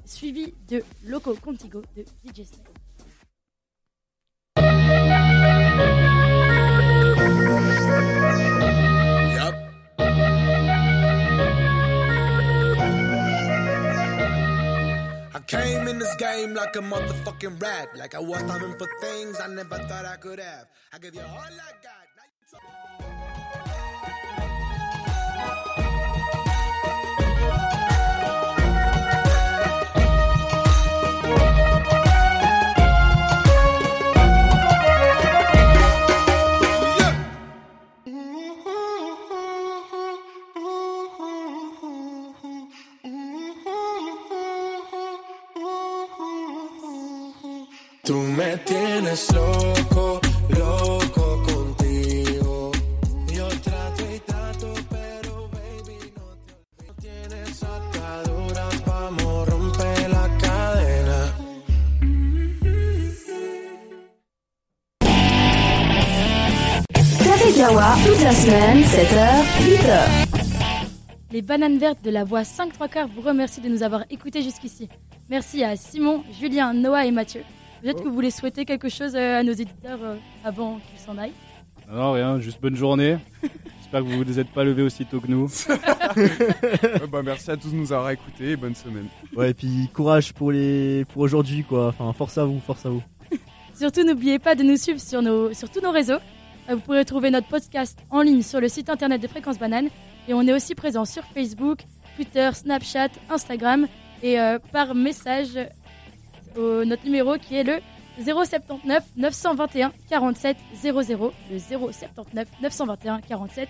suivi 0.06 0.53
de 0.69 0.84
Loco 1.08 1.34
Contigo 1.41 1.82
de 1.97 2.03
DJ 2.03 2.45
Snake. 2.45 2.83
Came 15.54 15.88
in 15.88 16.00
this 16.00 16.16
game 16.16 16.54
like 16.56 16.76
a 16.76 16.80
motherfucking 16.80 17.62
rat. 17.62 17.89
Like 17.96 18.16
I 18.16 18.20
was 18.20 18.39
starving 18.39 18.76
for 18.78 18.88
things 19.02 19.39
I 19.39 19.48
never 19.48 19.78
thought 19.78 20.06
I 20.06 20.16
could 20.16 20.39
have. 20.39 20.66
I 20.92 20.98
give 20.98 21.13
you 21.13 21.22
all 21.22 21.38
I 21.38 21.72
got. 21.84 22.04
7h, 69.43 69.67
8h. 69.67 70.88
Les 71.32 71.41
bananes 71.41 71.77
vertes 71.77 72.01
de 72.03 72.10
la 72.10 72.23
voix 72.23 72.45
5 72.45 72.71
3 72.71 72.88
quarts 72.88 73.08
vous 73.10 73.19
remercient 73.21 73.60
de 73.60 73.67
nous 73.67 73.84
avoir 73.84 74.06
écoutés 74.10 74.41
jusqu'ici. 74.41 74.88
Merci 75.29 75.63
à 75.65 75.75
Simon, 75.75 76.23
Julien, 76.39 76.73
Noah 76.73 77.06
et 77.06 77.12
Mathieu. 77.12 77.41
Peut-être 77.82 78.01
que 78.01 78.08
vous 78.08 78.13
voulez 78.13 78.32
souhaiter 78.32 78.63
quelque 78.63 78.88
chose 78.88 79.15
euh, 79.15 79.39
à 79.39 79.43
nos 79.43 79.51
éditeurs 79.51 79.99
euh, 80.01 80.15
avant 80.45 80.79
qu'ils 80.89 80.99
s'en 80.99 81.17
aillent. 81.17 81.34
Non, 81.91 82.13
rien, 82.13 82.39
juste 82.39 82.62
bonne 82.62 82.77
journée. 82.77 83.17
J'espère 83.82 84.01
que 84.01 84.06
vous 84.06 84.19
ne 84.19 84.23
vous 84.23 84.39
êtes 84.39 84.49
pas 84.49 84.63
levé 84.63 84.82
aussitôt 84.82 85.19
que 85.19 85.27
nous. 85.27 85.49
Ouais, 86.15 87.08
bah, 87.12 87.21
merci 87.23 87.49
à 87.49 87.58
tous 87.58 87.71
de 87.71 87.75
nous 87.75 87.91
avoir 87.91 88.12
écoutés 88.12 88.51
et 88.51 88.56
bonne 88.56 88.75
semaine. 88.75 89.08
Ouais, 89.36 89.49
et 89.49 89.53
puis 89.53 89.89
courage 89.93 90.32
pour 90.32 90.51
les 90.51 91.06
pour 91.06 91.23
aujourd'hui 91.23 91.63
quoi. 91.63 91.88
Enfin, 91.88 92.13
force 92.13 92.38
à 92.38 92.45
vous, 92.45 92.60
force 92.60 92.86
à 92.86 92.89
vous. 92.89 93.01
Surtout, 93.73 94.03
n'oubliez 94.03 94.38
pas 94.38 94.53
de 94.53 94.63
nous 94.63 94.77
suivre 94.77 95.01
sur, 95.01 95.21
nos, 95.23 95.53
sur 95.53 95.69
tous 95.69 95.82
nos 95.82 95.91
réseaux. 95.91 96.19
Euh, 96.69 96.76
Vous 96.76 96.82
pourrez 96.82 97.06
trouver 97.06 97.30
notre 97.32 97.47
podcast 97.47 97.99
en 98.10 98.21
ligne 98.21 98.41
sur 98.41 98.60
le 98.60 98.67
site 98.67 98.89
internet 98.89 99.21
de 99.21 99.28
Fréquence 99.28 99.58
Banane. 99.60 99.89
Et 100.28 100.34
on 100.34 100.41
est 100.41 100.54
aussi 100.54 100.76
présent 100.76 101.06
sur 101.06 101.23
Facebook, 101.26 101.80
Twitter, 102.15 102.49
Snapchat, 102.54 103.10
Instagram 103.30 103.88
et 104.21 104.39
euh, 104.39 104.60
par 104.71 104.95
message 104.95 105.49
au 106.58 106.86
notre 106.86 107.04
numéro 107.04 107.36
qui 107.38 107.56
est 107.56 107.63
le 107.63 107.80
079 108.23 109.04
921 109.17 109.91
47 110.10 110.58
00. 110.76 111.34
Le 111.52 111.60
079 111.60 112.47
921 112.62 113.21
47 113.21 113.69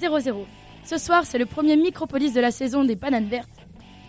00. 0.00 0.46
Ce 0.84 0.98
soir, 0.98 1.24
c'est 1.24 1.38
le 1.38 1.46
premier 1.46 1.76
Micropolis 1.76 2.32
de 2.34 2.40
la 2.40 2.50
saison 2.50 2.84
des 2.84 2.96
Bananes 2.96 3.28
Vertes 3.28 3.48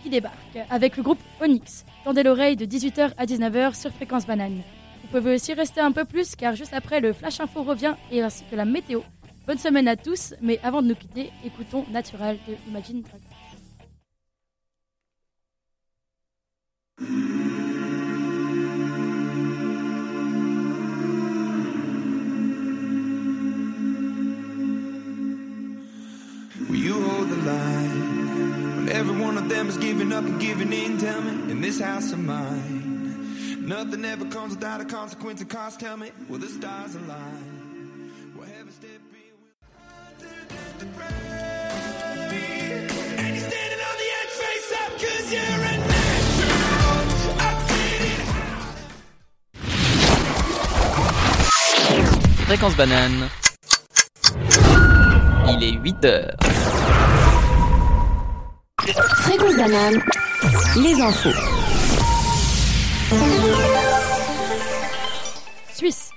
qui 0.02 0.10
débarque 0.10 0.58
avec 0.68 0.96
le 0.96 1.02
groupe 1.02 1.20
Onyx. 1.40 1.86
Tendez 2.04 2.22
l'oreille 2.22 2.56
de 2.56 2.66
18h 2.66 3.12
à 3.16 3.24
19h 3.24 3.74
sur 3.80 3.90
Fréquence 3.92 4.26
Banane. 4.26 4.60
Vous 5.06 5.20
pouvez 5.20 5.36
aussi 5.36 5.54
rester 5.54 5.80
un 5.80 5.92
peu 5.92 6.04
plus 6.04 6.34
car 6.34 6.56
juste 6.56 6.72
après 6.72 6.98
le 6.98 7.12
Flash 7.12 7.38
Info 7.38 7.62
revient 7.62 7.94
et 8.10 8.22
ainsi 8.22 8.42
que 8.50 8.56
la 8.56 8.64
météo. 8.64 9.02
Bonne 9.46 9.56
semaine 9.56 9.86
à 9.86 9.94
tous, 9.94 10.34
mais 10.42 10.58
avant 10.64 10.82
de 10.82 10.88
nous 10.88 10.96
quitter, 10.96 11.30
écoutons 11.44 11.84
Natural 11.92 12.36
de 12.48 12.56
Imagine 12.68 13.02
Dragons. 13.02 13.36
Nothing 33.66 34.04
ever 34.04 34.24
comes 34.26 34.54
without 34.54 34.80
a 34.80 34.84
consequence 34.84 35.40
and 35.40 35.50
cost. 35.50 35.80
Tell 35.80 35.96
me, 35.96 36.12
will 36.28 36.38
the 36.38 36.48
stars 36.48 36.94
align? 36.94 38.12
Will 38.36 38.44
heaven 38.44 38.70
step 38.72 38.90
in? 38.90 39.26
And 43.18 43.36
you're 43.36 43.48
standing 43.50 43.80
on 43.88 43.96
the 44.02 44.08
edge, 44.20 44.34
face 44.42 44.72
up, 44.82 44.92
cause 45.02 45.32
you're 45.32 45.42
a 45.42 45.76
natural. 45.90 47.00
I'm 47.44 47.56
feeling 47.66 48.26
Fréquence 52.46 52.76
banane. 52.76 53.28
Il 55.48 55.62
est 55.62 55.72
8 55.82 56.04
heures. 56.04 56.36
Fréquence 59.24 59.56
banane, 59.56 60.00
les 60.76 61.00
infos. 61.00 61.55
Suisse. 65.72 66.10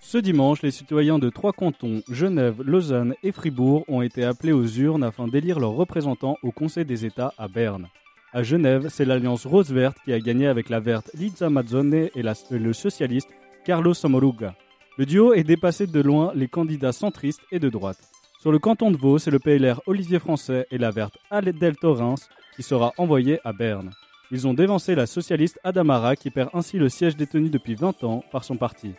Ce 0.00 0.18
dimanche, 0.18 0.60
les 0.60 0.70
citoyens 0.70 1.18
de 1.18 1.30
trois 1.30 1.52
cantons, 1.52 2.02
Genève, 2.10 2.60
Lausanne 2.62 3.14
et 3.22 3.32
Fribourg, 3.32 3.84
ont 3.88 4.02
été 4.02 4.24
appelés 4.24 4.52
aux 4.52 4.66
urnes 4.66 5.04
afin 5.04 5.26
d'élire 5.26 5.58
leurs 5.58 5.72
représentants 5.72 6.36
au 6.42 6.50
Conseil 6.50 6.84
des 6.84 7.06
États 7.06 7.32
à 7.38 7.48
Berne. 7.48 7.88
À 8.34 8.42
Genève, 8.42 8.88
c'est 8.90 9.06
l'alliance 9.06 9.46
rose-verte 9.46 9.96
qui 10.04 10.12
a 10.12 10.20
gagné 10.20 10.46
avec 10.46 10.68
la 10.68 10.80
verte 10.80 11.10
Liza 11.14 11.48
Mazzone 11.48 11.94
et, 11.94 12.22
le 12.50 12.72
socialiste 12.74 13.30
Carlos 13.64 13.94
Samoruga. 13.94 14.54
Le 14.98 15.06
duo 15.06 15.32
est 15.32 15.44
dépassé 15.44 15.86
de 15.86 16.00
loin 16.00 16.32
les 16.34 16.48
candidats 16.48 16.92
centristes 16.92 17.42
et 17.52 17.58
de 17.58 17.70
droite. 17.70 18.10
Sur 18.40 18.52
le 18.52 18.58
canton 18.58 18.90
de 18.90 18.98
Vaud, 18.98 19.18
c'est 19.18 19.30
le 19.30 19.38
PLR 19.38 19.80
Olivier 19.86 20.18
Français 20.18 20.66
et 20.70 20.76
la 20.76 20.90
verte 20.90 21.16
Adèle 21.30 21.76
Torrens 21.76 22.28
qui 22.54 22.62
sera 22.62 22.92
envoyé 22.98 23.40
à 23.44 23.54
Berne. 23.54 23.92
Ils 24.34 24.48
ont 24.48 24.52
dévancé 24.52 24.96
la 24.96 25.06
socialiste 25.06 25.60
Adamara 25.62 26.16
qui 26.16 26.28
perd 26.28 26.50
ainsi 26.54 26.76
le 26.76 26.88
siège 26.88 27.16
détenu 27.16 27.50
depuis 27.50 27.76
20 27.76 28.02
ans 28.02 28.24
par 28.32 28.42
son 28.42 28.56
parti. 28.56 28.90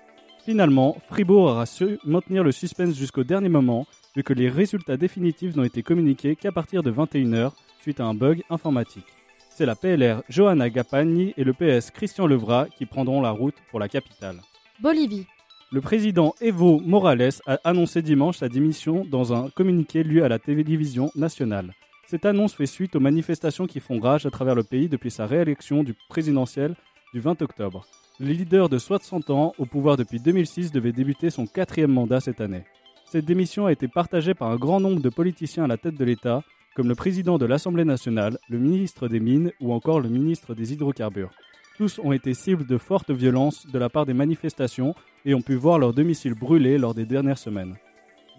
Finalement, 0.45 0.95
Fribourg 1.09 1.51
aura 1.51 1.65
su 1.65 1.99
maintenir 2.05 2.41
le 2.41 2.53
suspense 2.53 2.95
jusqu'au 2.95 3.25
dernier 3.25 3.49
moment, 3.49 3.85
vu 4.15 4.23
que 4.23 4.31
les 4.31 4.47
résultats 4.47 4.95
définitifs 4.95 5.53
n'ont 5.57 5.65
été 5.65 5.83
communiqués 5.83 6.37
qu'à 6.37 6.53
partir 6.53 6.83
de 6.83 6.89
21h 6.89 7.51
suite 7.81 7.99
à 7.99 8.05
un 8.05 8.13
bug 8.13 8.43
informatique. 8.49 9.07
C'est 9.49 9.65
la 9.65 9.75
PLR 9.75 10.21
Johanna 10.29 10.69
Gapagni 10.69 11.33
et 11.35 11.43
le 11.43 11.51
PS 11.51 11.91
Christian 11.91 12.27
Levrat 12.27 12.67
qui 12.77 12.85
prendront 12.85 13.19
la 13.19 13.31
route 13.31 13.55
pour 13.71 13.81
la 13.81 13.89
capitale. 13.89 14.39
Bolivie. 14.79 15.27
Le 15.69 15.81
président 15.81 16.33
Evo 16.39 16.79
Morales 16.79 17.41
a 17.45 17.59
annoncé 17.65 18.01
dimanche 18.01 18.37
sa 18.37 18.47
démission 18.47 19.03
dans 19.03 19.33
un 19.33 19.49
communiqué 19.49 20.01
lu 20.01 20.23
à 20.23 20.29
la 20.29 20.39
télévision 20.39 21.11
nationale. 21.13 21.73
Cette 22.07 22.25
annonce 22.25 22.53
fait 22.53 22.67
suite 22.67 22.95
aux 22.95 22.99
manifestations 22.99 23.65
qui 23.65 23.79
font 23.79 23.99
rage 23.99 24.27
à 24.27 24.29
travers 24.29 24.53
le 24.53 24.63
pays 24.63 24.89
depuis 24.89 25.09
sa 25.09 25.25
réélection 25.25 25.83
du 25.83 25.95
présidentiel 26.07 26.75
du 27.13 27.19
20 27.19 27.41
octobre. 27.41 27.85
Le 28.19 28.27
leader 28.27 28.69
de 28.69 28.77
60 28.77 29.31
ans, 29.31 29.53
au 29.57 29.65
pouvoir 29.65 29.97
depuis 29.97 30.19
2006, 30.19 30.71
devait 30.71 30.91
débuter 30.91 31.31
son 31.31 31.47
quatrième 31.47 31.91
mandat 31.91 32.19
cette 32.19 32.41
année. 32.41 32.63
Cette 33.05 33.25
démission 33.25 33.65
a 33.65 33.71
été 33.71 33.87
partagée 33.87 34.35
par 34.35 34.51
un 34.51 34.55
grand 34.55 34.79
nombre 34.79 35.01
de 35.01 35.09
politiciens 35.09 35.63
à 35.63 35.67
la 35.67 35.77
tête 35.77 35.97
de 35.97 36.05
l'État, 36.05 36.43
comme 36.75 36.87
le 36.87 36.95
président 36.95 37.39
de 37.39 37.45
l'Assemblée 37.45 37.85
nationale, 37.85 38.37
le 38.49 38.59
ministre 38.59 39.07
des 39.07 39.19
Mines 39.19 39.51
ou 39.59 39.73
encore 39.73 39.99
le 39.99 40.09
ministre 40.09 40.53
des 40.53 40.73
Hydrocarbures. 40.73 41.31
Tous 41.77 41.99
ont 42.03 42.11
été 42.11 42.33
cibles 42.33 42.67
de 42.67 42.77
fortes 42.77 43.11
violences 43.11 43.65
de 43.65 43.79
la 43.79 43.89
part 43.89 44.05
des 44.05 44.13
manifestations 44.13 44.93
et 45.25 45.33
ont 45.33 45.41
pu 45.41 45.55
voir 45.55 45.79
leur 45.79 45.93
domicile 45.93 46.35
brûlé 46.35 46.77
lors 46.77 46.93
des 46.93 47.05
dernières 47.05 47.37
semaines. 47.37 47.75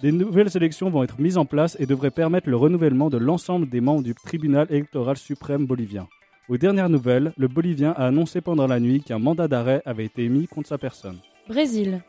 Des 0.03 0.13
nouvelles 0.13 0.55
élections 0.57 0.91
vont 0.91 1.03
être 1.03 1.19
mises 1.21 1.39
en 1.39 1.47
place 1.47 1.77
et 1.81 1.87
devraient 1.87 2.11
permettre 2.11 2.51
le 2.51 2.57
renouvellement 2.57 3.09
de 3.09 3.17
l'ensemble 3.17 3.69
des 3.69 3.81
membres 3.81 4.03
du 4.03 4.15
tribunal 4.15 4.67
électoral 4.71 5.17
suprême 5.17 5.65
bolivien. 5.67 6.07
Aux 6.49 6.59
dernières 6.59 6.91
nouvelles, 6.91 7.33
le 7.37 7.49
Bolivien 7.49 7.91
a 7.97 8.07
annoncé 8.07 8.41
pendant 8.41 8.67
la 8.69 8.79
nuit 8.79 9.01
qu'un 9.03 9.19
mandat 9.19 9.49
d'arrêt 9.49 9.83
avait 9.85 10.05
été 10.05 10.25
émis 10.25 10.47
contre 10.47 10.69
sa 10.69 10.79
personne. 10.79 11.19
Brésil. 11.49 12.03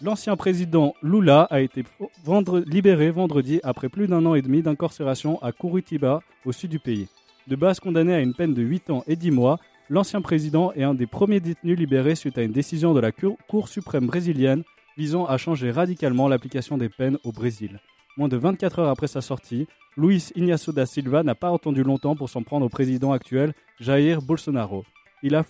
L'ancien 0.00 0.36
président 0.36 0.94
Lula 1.02 1.48
a 1.50 1.60
été 1.60 1.82
vendre- 2.24 2.60
libéré 2.60 3.10
vendredi 3.10 3.60
après 3.64 3.88
plus 3.88 4.06
d'un 4.06 4.24
an 4.26 4.34
et 4.34 4.42
demi 4.42 4.62
d'incarcération 4.62 5.42
à 5.42 5.50
Curitiba, 5.52 6.20
au 6.44 6.52
sud 6.52 6.70
du 6.70 6.78
pays. 6.78 7.08
De 7.48 7.56
base 7.56 7.80
condamné 7.80 8.14
à 8.14 8.20
une 8.20 8.34
peine 8.34 8.54
de 8.54 8.62
8 8.62 8.90
ans 8.90 9.02
et 9.08 9.16
10 9.16 9.30
mois, 9.32 9.58
l'ancien 9.90 10.20
président 10.20 10.72
est 10.74 10.84
un 10.84 10.94
des 10.94 11.06
premiers 11.06 11.40
détenus 11.40 11.76
libérés 11.78 12.14
suite 12.14 12.38
à 12.38 12.42
une 12.42 12.52
décision 12.52 12.94
de 12.94 13.00
la 13.00 13.10
Cour, 13.10 13.36
Cour 13.48 13.68
suprême 13.68 14.06
brésilienne 14.06 14.62
visant 14.96 15.26
à 15.26 15.36
changer 15.38 15.70
radicalement 15.70 16.28
l'application 16.28 16.78
des 16.78 16.88
peines 16.88 17.18
au 17.24 17.32
Brésil. 17.32 17.80
Moins 18.16 18.28
de 18.28 18.36
24 18.36 18.78
heures 18.80 18.88
après 18.88 19.06
sa 19.06 19.20
sortie, 19.20 19.66
Luis 19.96 20.30
Ignacio 20.34 20.72
da 20.72 20.86
Silva 20.86 21.22
n'a 21.22 21.34
pas 21.34 21.54
attendu 21.54 21.82
longtemps 21.82 22.16
pour 22.16 22.28
s'en 22.28 22.42
prendre 22.42 22.66
au 22.66 22.68
président 22.68 23.12
actuel, 23.12 23.54
Jair 23.80 24.20
Bolsonaro. 24.22 24.84
Il 25.22 25.34
a, 25.34 25.44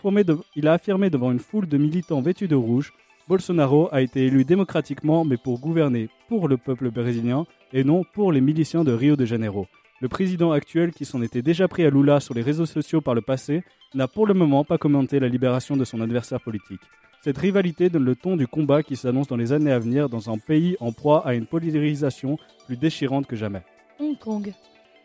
il 0.55 0.69
a 0.69 0.73
affirmé 0.75 1.11
devant 1.11 1.33
une 1.33 1.39
foule 1.39 1.67
de 1.67 1.79
militants 1.79 2.21
vêtus 2.21 2.49
de 2.49 2.55
rouge 2.55 2.93
Bolsonaro 3.29 3.89
a 3.93 4.03
été 4.03 4.27
élu 4.27 4.45
démocratiquement, 4.45 5.25
mais 5.25 5.37
pour 5.37 5.61
gouverner 5.61 6.09
pour 6.29 6.49
le 6.49 6.57
peuple 6.57 6.91
brésilien 6.91 7.47
et 7.73 7.85
non 7.85 8.05
pour 8.05 8.33
les 8.33 8.41
miliciens 8.41 8.85
de 8.85 8.93
Rio 8.93 9.17
de 9.17 9.25
Janeiro. 9.25 9.67
Le 10.01 10.09
président 10.09 10.51
actuel, 10.51 10.93
qui 10.93 11.05
s'en 11.05 11.23
était 11.23 11.43
déjà 11.43 11.69
pris 11.69 11.85
à 11.85 11.91
Lula 11.91 12.19
sur 12.19 12.35
les 12.35 12.43
réseaux 12.43 12.67
sociaux 12.67 13.01
par 13.01 13.15
le 13.15 13.21
passé, 13.21 13.63
n'a 13.95 14.09
pour 14.09 14.27
le 14.27 14.35
moment 14.35 14.65
pas 14.65 14.77
commenté 14.77 15.21
la 15.21 15.29
libération 15.29 15.77
de 15.77 15.85
son 15.85 16.01
adversaire 16.01 16.41
politique. 16.41 16.81
Cette 17.25 17.39
rivalité 17.39 17.89
donne 17.89 18.05
le 18.05 18.17
ton 18.17 18.35
du 18.37 18.49
combat 18.49 18.83
qui 18.83 18.97
s'annonce 18.97 19.29
dans 19.29 19.37
les 19.37 19.53
années 19.53 19.71
à 19.71 19.79
venir 19.79 20.09
dans 20.09 20.29
un 20.29 20.39
pays 20.39 20.77
en 20.81 20.91
proie 20.91 21.25
à 21.25 21.35
une 21.35 21.47
polarisation 21.47 22.37
plus 22.67 22.77
déchirante 22.77 23.29
que 23.29 23.37
jamais. 23.37 23.63
Hong 24.01 24.19
Kong. 24.19 24.53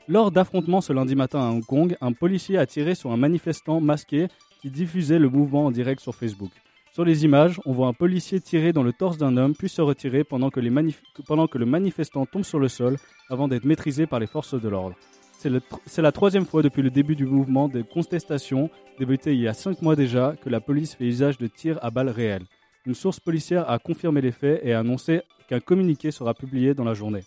Lors 0.08 0.32
d'affrontements 0.32 0.82
ce 0.82 0.93
lundi 0.93 1.15
matin 1.15 1.41
à 1.41 1.51
Hong 1.51 1.63
Kong, 1.63 1.95
un 2.01 2.13
policier 2.13 2.58
a 2.58 2.65
tiré 2.65 2.95
sur 2.95 3.12
un 3.12 3.17
manifestant 3.17 3.82
masqué 3.82 4.30
qui 4.63 4.71
diffusait 4.71 5.19
le 5.19 5.30
mouvement 5.30 5.67
en 5.67 5.71
direct 5.71 6.01
sur 6.01 6.15
Facebook. 6.15 6.49
Sur 6.91 7.06
les 7.06 7.23
images, 7.23 7.62
on 7.65 7.71
voit 7.73 7.86
un 7.86 7.93
policier 7.93 8.41
tirer 8.41 8.73
dans 8.73 8.82
le 8.82 8.93
torse 8.93 9.19
d'un 9.19 9.38
homme 9.38 9.53
puis 9.53 9.69
se 9.69 9.84
retirer 9.84 10.23
pendant 10.23 10.49
que, 10.49 10.60
les 10.60 10.71
manif- 10.71 11.03
pendant 11.27 11.45
que 11.45 11.60
le 11.60 11.67
manifestant 11.67 12.25
tombe 12.25 12.41
sur 12.41 12.58
le 12.58 12.67
sol 12.67 12.97
avant 13.30 13.47
d'être 13.47 13.65
maîtrisé 13.65 14.08
par 14.08 14.19
les 14.19 14.25
forces 14.25 14.60
de 14.60 14.67
l'ordre. 14.67 14.95
C'est 15.38 16.02
la 16.02 16.12
troisième 16.12 16.45
fois 16.45 16.63
depuis 16.63 16.82
le 16.82 16.89
début 16.89 17.15
du 17.15 17.26
mouvement 17.26 17.67
de 17.67 17.84
contestation, 17.84 18.71
débuté 18.97 19.34
il 19.34 19.41
y 19.41 19.47
a 19.47 19.54
cinq 19.54 19.84
mois 19.84 19.95
déjà, 19.95 20.36
que 20.43 20.50
la 20.50 20.60
police 20.60 20.95
fait 20.95 21.06
usage 21.06 21.38
de 21.38 21.45
tirs 21.45 21.78
à 21.84 21.91
balles 21.91 22.10
réelles. 22.10 22.45
Une 22.88 22.95
source 22.95 23.19
policière 23.19 23.69
a 23.69 23.78
confirmé 23.78 24.21
les 24.21 24.32
faits 24.32 24.62
et 24.63 24.73
a 24.73 24.80
annoncé 24.80 25.21
qu'un 25.47 25.60
communiqué 25.60 26.10
sera 26.10 26.34
publié 26.34 26.73
dans 26.73 26.84
la 26.84 26.95
journée. 26.95 27.23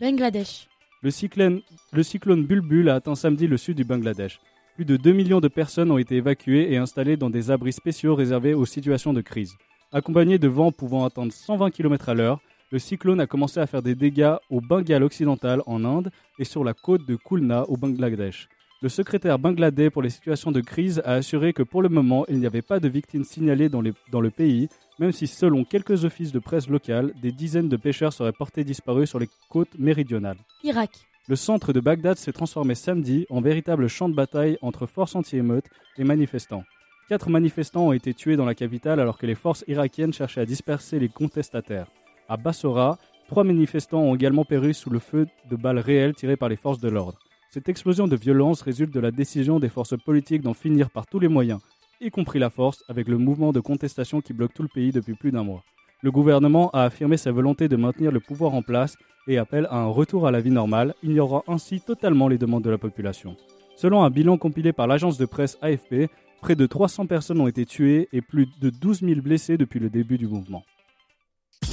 Bangladesh. 0.00 0.66
Le 1.02 1.10
cyclone, 1.10 1.62
le 1.92 2.02
cyclone 2.02 2.44
Bulbul 2.44 2.88
a 2.88 2.96
atteint 2.96 3.14
samedi 3.14 3.46
le 3.46 3.56
sud 3.56 3.76
du 3.76 3.84
Bangladesh. 3.84 4.40
Plus 4.74 4.84
de 4.84 4.96
2 4.96 5.12
millions 5.12 5.40
de 5.40 5.48
personnes 5.48 5.90
ont 5.90 5.98
été 5.98 6.16
évacuées 6.16 6.72
et 6.72 6.78
installées 6.78 7.16
dans 7.16 7.30
des 7.30 7.50
abris 7.50 7.72
spéciaux 7.72 8.14
réservés 8.14 8.54
aux 8.54 8.66
situations 8.66 9.12
de 9.12 9.20
crise. 9.20 9.54
Accompagné 9.92 10.38
de 10.38 10.48
vents 10.48 10.72
pouvant 10.72 11.04
atteindre 11.04 11.32
120 11.32 11.70
km 11.70 12.08
à 12.08 12.14
l'heure, 12.14 12.40
le 12.70 12.78
cyclone 12.78 13.20
a 13.20 13.26
commencé 13.26 13.58
à 13.60 13.66
faire 13.66 13.82
des 13.82 13.94
dégâts 13.94 14.34
au 14.48 14.60
Bengale 14.60 15.02
occidental 15.02 15.62
en 15.66 15.84
Inde 15.84 16.10
et 16.38 16.44
sur 16.44 16.64
la 16.64 16.74
côte 16.74 17.04
de 17.06 17.16
Khulna 17.16 17.64
au 17.68 17.76
Bangladesh. 17.76 18.48
Le 18.82 18.88
secrétaire 18.88 19.38
bangladais 19.38 19.90
pour 19.90 20.00
les 20.00 20.08
situations 20.08 20.52
de 20.52 20.60
crise 20.62 21.02
a 21.04 21.12
assuré 21.14 21.52
que 21.52 21.62
pour 21.62 21.82
le 21.82 21.90
moment, 21.90 22.24
il 22.28 22.38
n'y 22.38 22.46
avait 22.46 22.62
pas 22.62 22.80
de 22.80 22.88
victimes 22.88 23.24
signalées 23.24 23.68
dans, 23.68 23.82
les- 23.82 23.92
dans 24.10 24.22
le 24.22 24.30
pays, 24.30 24.68
même 24.98 25.12
si 25.12 25.26
selon 25.26 25.64
quelques 25.64 26.04
offices 26.06 26.32
de 26.32 26.38
presse 26.38 26.66
locales, 26.68 27.12
des 27.20 27.30
dizaines 27.32 27.68
de 27.68 27.76
pêcheurs 27.76 28.14
seraient 28.14 28.32
portés 28.32 28.64
disparus 28.64 29.10
sur 29.10 29.18
les 29.18 29.28
côtes 29.50 29.78
méridionales. 29.78 30.38
Irak. 30.64 30.92
Le 31.28 31.36
centre 31.36 31.74
de 31.74 31.80
Bagdad 31.80 32.16
s'est 32.16 32.32
transformé 32.32 32.74
samedi 32.74 33.26
en 33.28 33.42
véritable 33.42 33.86
champ 33.88 34.08
de 34.08 34.14
bataille 34.14 34.56
entre 34.62 34.86
forces 34.86 35.14
anti-émeutes 35.14 35.68
et 35.98 36.04
manifestants. 36.04 36.64
Quatre 37.10 37.28
manifestants 37.28 37.88
ont 37.88 37.92
été 37.92 38.14
tués 38.14 38.36
dans 38.36 38.46
la 38.46 38.54
capitale 38.54 38.98
alors 39.00 39.18
que 39.18 39.26
les 39.26 39.34
forces 39.34 39.62
irakiennes 39.68 40.12
cherchaient 40.14 40.40
à 40.40 40.46
disperser 40.46 40.98
les 40.98 41.08
contestataires. 41.10 41.88
À 42.30 42.36
Bassora, 42.36 42.96
trois 43.26 43.42
manifestants 43.42 44.02
ont 44.02 44.14
également 44.14 44.44
péri 44.44 44.72
sous 44.72 44.88
le 44.88 45.00
feu 45.00 45.26
de 45.50 45.56
balles 45.56 45.80
réelles 45.80 46.14
tirées 46.14 46.36
par 46.36 46.48
les 46.48 46.54
forces 46.54 46.78
de 46.78 46.88
l'ordre. 46.88 47.18
Cette 47.50 47.68
explosion 47.68 48.06
de 48.06 48.14
violence 48.14 48.62
résulte 48.62 48.94
de 48.94 49.00
la 49.00 49.10
décision 49.10 49.58
des 49.58 49.68
forces 49.68 49.98
politiques 49.98 50.42
d'en 50.42 50.54
finir 50.54 50.90
par 50.90 51.08
tous 51.08 51.18
les 51.18 51.26
moyens, 51.26 51.58
y 52.00 52.08
compris 52.10 52.38
la 52.38 52.48
force, 52.48 52.84
avec 52.88 53.08
le 53.08 53.18
mouvement 53.18 53.50
de 53.50 53.58
contestation 53.58 54.20
qui 54.20 54.32
bloque 54.32 54.54
tout 54.54 54.62
le 54.62 54.68
pays 54.68 54.92
depuis 54.92 55.14
plus 55.14 55.32
d'un 55.32 55.42
mois. 55.42 55.64
Le 56.02 56.12
gouvernement 56.12 56.70
a 56.70 56.84
affirmé 56.84 57.16
sa 57.16 57.32
volonté 57.32 57.66
de 57.66 57.74
maintenir 57.74 58.12
le 58.12 58.20
pouvoir 58.20 58.54
en 58.54 58.62
place 58.62 58.96
et 59.26 59.36
appelle 59.36 59.66
à 59.68 59.78
un 59.78 59.88
retour 59.88 60.28
à 60.28 60.30
la 60.30 60.40
vie 60.40 60.52
normale, 60.52 60.94
ignorant 61.02 61.42
ainsi 61.48 61.80
totalement 61.80 62.28
les 62.28 62.38
demandes 62.38 62.62
de 62.62 62.70
la 62.70 62.78
population. 62.78 63.36
Selon 63.74 64.04
un 64.04 64.10
bilan 64.10 64.38
compilé 64.38 64.72
par 64.72 64.86
l'agence 64.86 65.18
de 65.18 65.26
presse 65.26 65.58
AFP, 65.62 66.08
près 66.40 66.54
de 66.54 66.66
300 66.66 67.06
personnes 67.06 67.40
ont 67.40 67.48
été 67.48 67.66
tuées 67.66 68.08
et 68.12 68.20
plus 68.20 68.46
de 68.60 68.70
12 68.70 69.00
000 69.00 69.20
blessés 69.20 69.58
depuis 69.58 69.80
le 69.80 69.90
début 69.90 70.16
du 70.16 70.28
mouvement. 70.28 70.62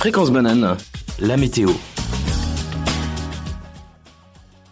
Fréquence 0.08 0.32
banane, 0.32 0.78
la 1.20 1.38
météo. 1.38 1.70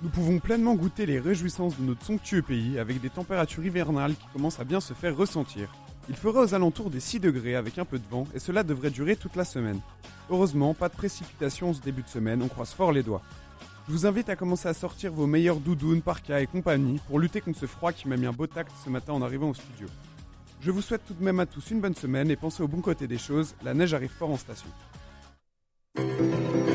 Nous 0.03 0.09
pouvons 0.09 0.39
pleinement 0.39 0.75
goûter 0.75 1.05
les 1.05 1.19
réjouissances 1.19 1.77
de 1.77 1.83
notre 1.83 2.05
somptueux 2.05 2.43
pays 2.43 2.77
avec 2.77 3.01
des 3.01 3.09
températures 3.09 3.65
hivernales 3.65 4.13
qui 4.13 4.27
commencent 4.31 4.59
à 4.59 4.63
bien 4.63 4.79
se 4.79 4.93
faire 4.93 5.17
ressentir. 5.17 5.73
Il 6.09 6.15
fera 6.15 6.41
aux 6.41 6.53
alentours 6.53 6.89
des 6.89 6.99
6 6.99 7.19
degrés 7.19 7.55
avec 7.55 7.79
un 7.79 7.85
peu 7.85 7.97
de 7.97 8.07
vent 8.09 8.25
et 8.35 8.39
cela 8.39 8.63
devrait 8.63 8.91
durer 8.91 9.15
toute 9.15 9.35
la 9.35 9.45
semaine. 9.45 9.81
Heureusement, 10.29 10.73
pas 10.73 10.89
de 10.89 10.95
précipitations 10.95 11.73
ce 11.73 11.81
début 11.81 12.03
de 12.03 12.07
semaine, 12.07 12.41
on 12.43 12.47
croise 12.47 12.71
fort 12.71 12.91
les 12.91 13.03
doigts. 13.03 13.23
Je 13.87 13.93
vous 13.93 14.05
invite 14.05 14.29
à 14.29 14.35
commencer 14.35 14.69
à 14.69 14.73
sortir 14.73 15.11
vos 15.11 15.27
meilleurs 15.27 15.59
doudounes, 15.59 16.01
parkas 16.01 16.39
et 16.39 16.47
compagnie 16.47 17.01
pour 17.07 17.19
lutter 17.19 17.41
contre 17.41 17.59
ce 17.59 17.65
froid 17.65 17.91
qui 17.91 18.07
m'a 18.07 18.15
mis 18.15 18.27
un 18.27 18.31
beau 18.31 18.47
tact 18.47 18.71
ce 18.85 18.89
matin 18.89 19.13
en 19.13 19.21
arrivant 19.21 19.49
au 19.49 19.53
studio. 19.53 19.87
Je 20.61 20.71
vous 20.71 20.81
souhaite 20.81 21.05
tout 21.05 21.13
de 21.13 21.23
même 21.23 21.39
à 21.39 21.45
tous 21.45 21.71
une 21.71 21.81
bonne 21.81 21.95
semaine 21.95 22.31
et 22.31 22.35
pensez 22.35 22.63
au 22.63 22.67
bon 22.69 22.81
côté 22.81 23.05
des 23.05 23.17
choses, 23.17 23.55
la 23.63 23.73
neige 23.73 23.93
arrive 23.93 24.11
fort 24.11 24.29
en 24.29 24.37
station. 24.37 24.69
Música 25.97 26.74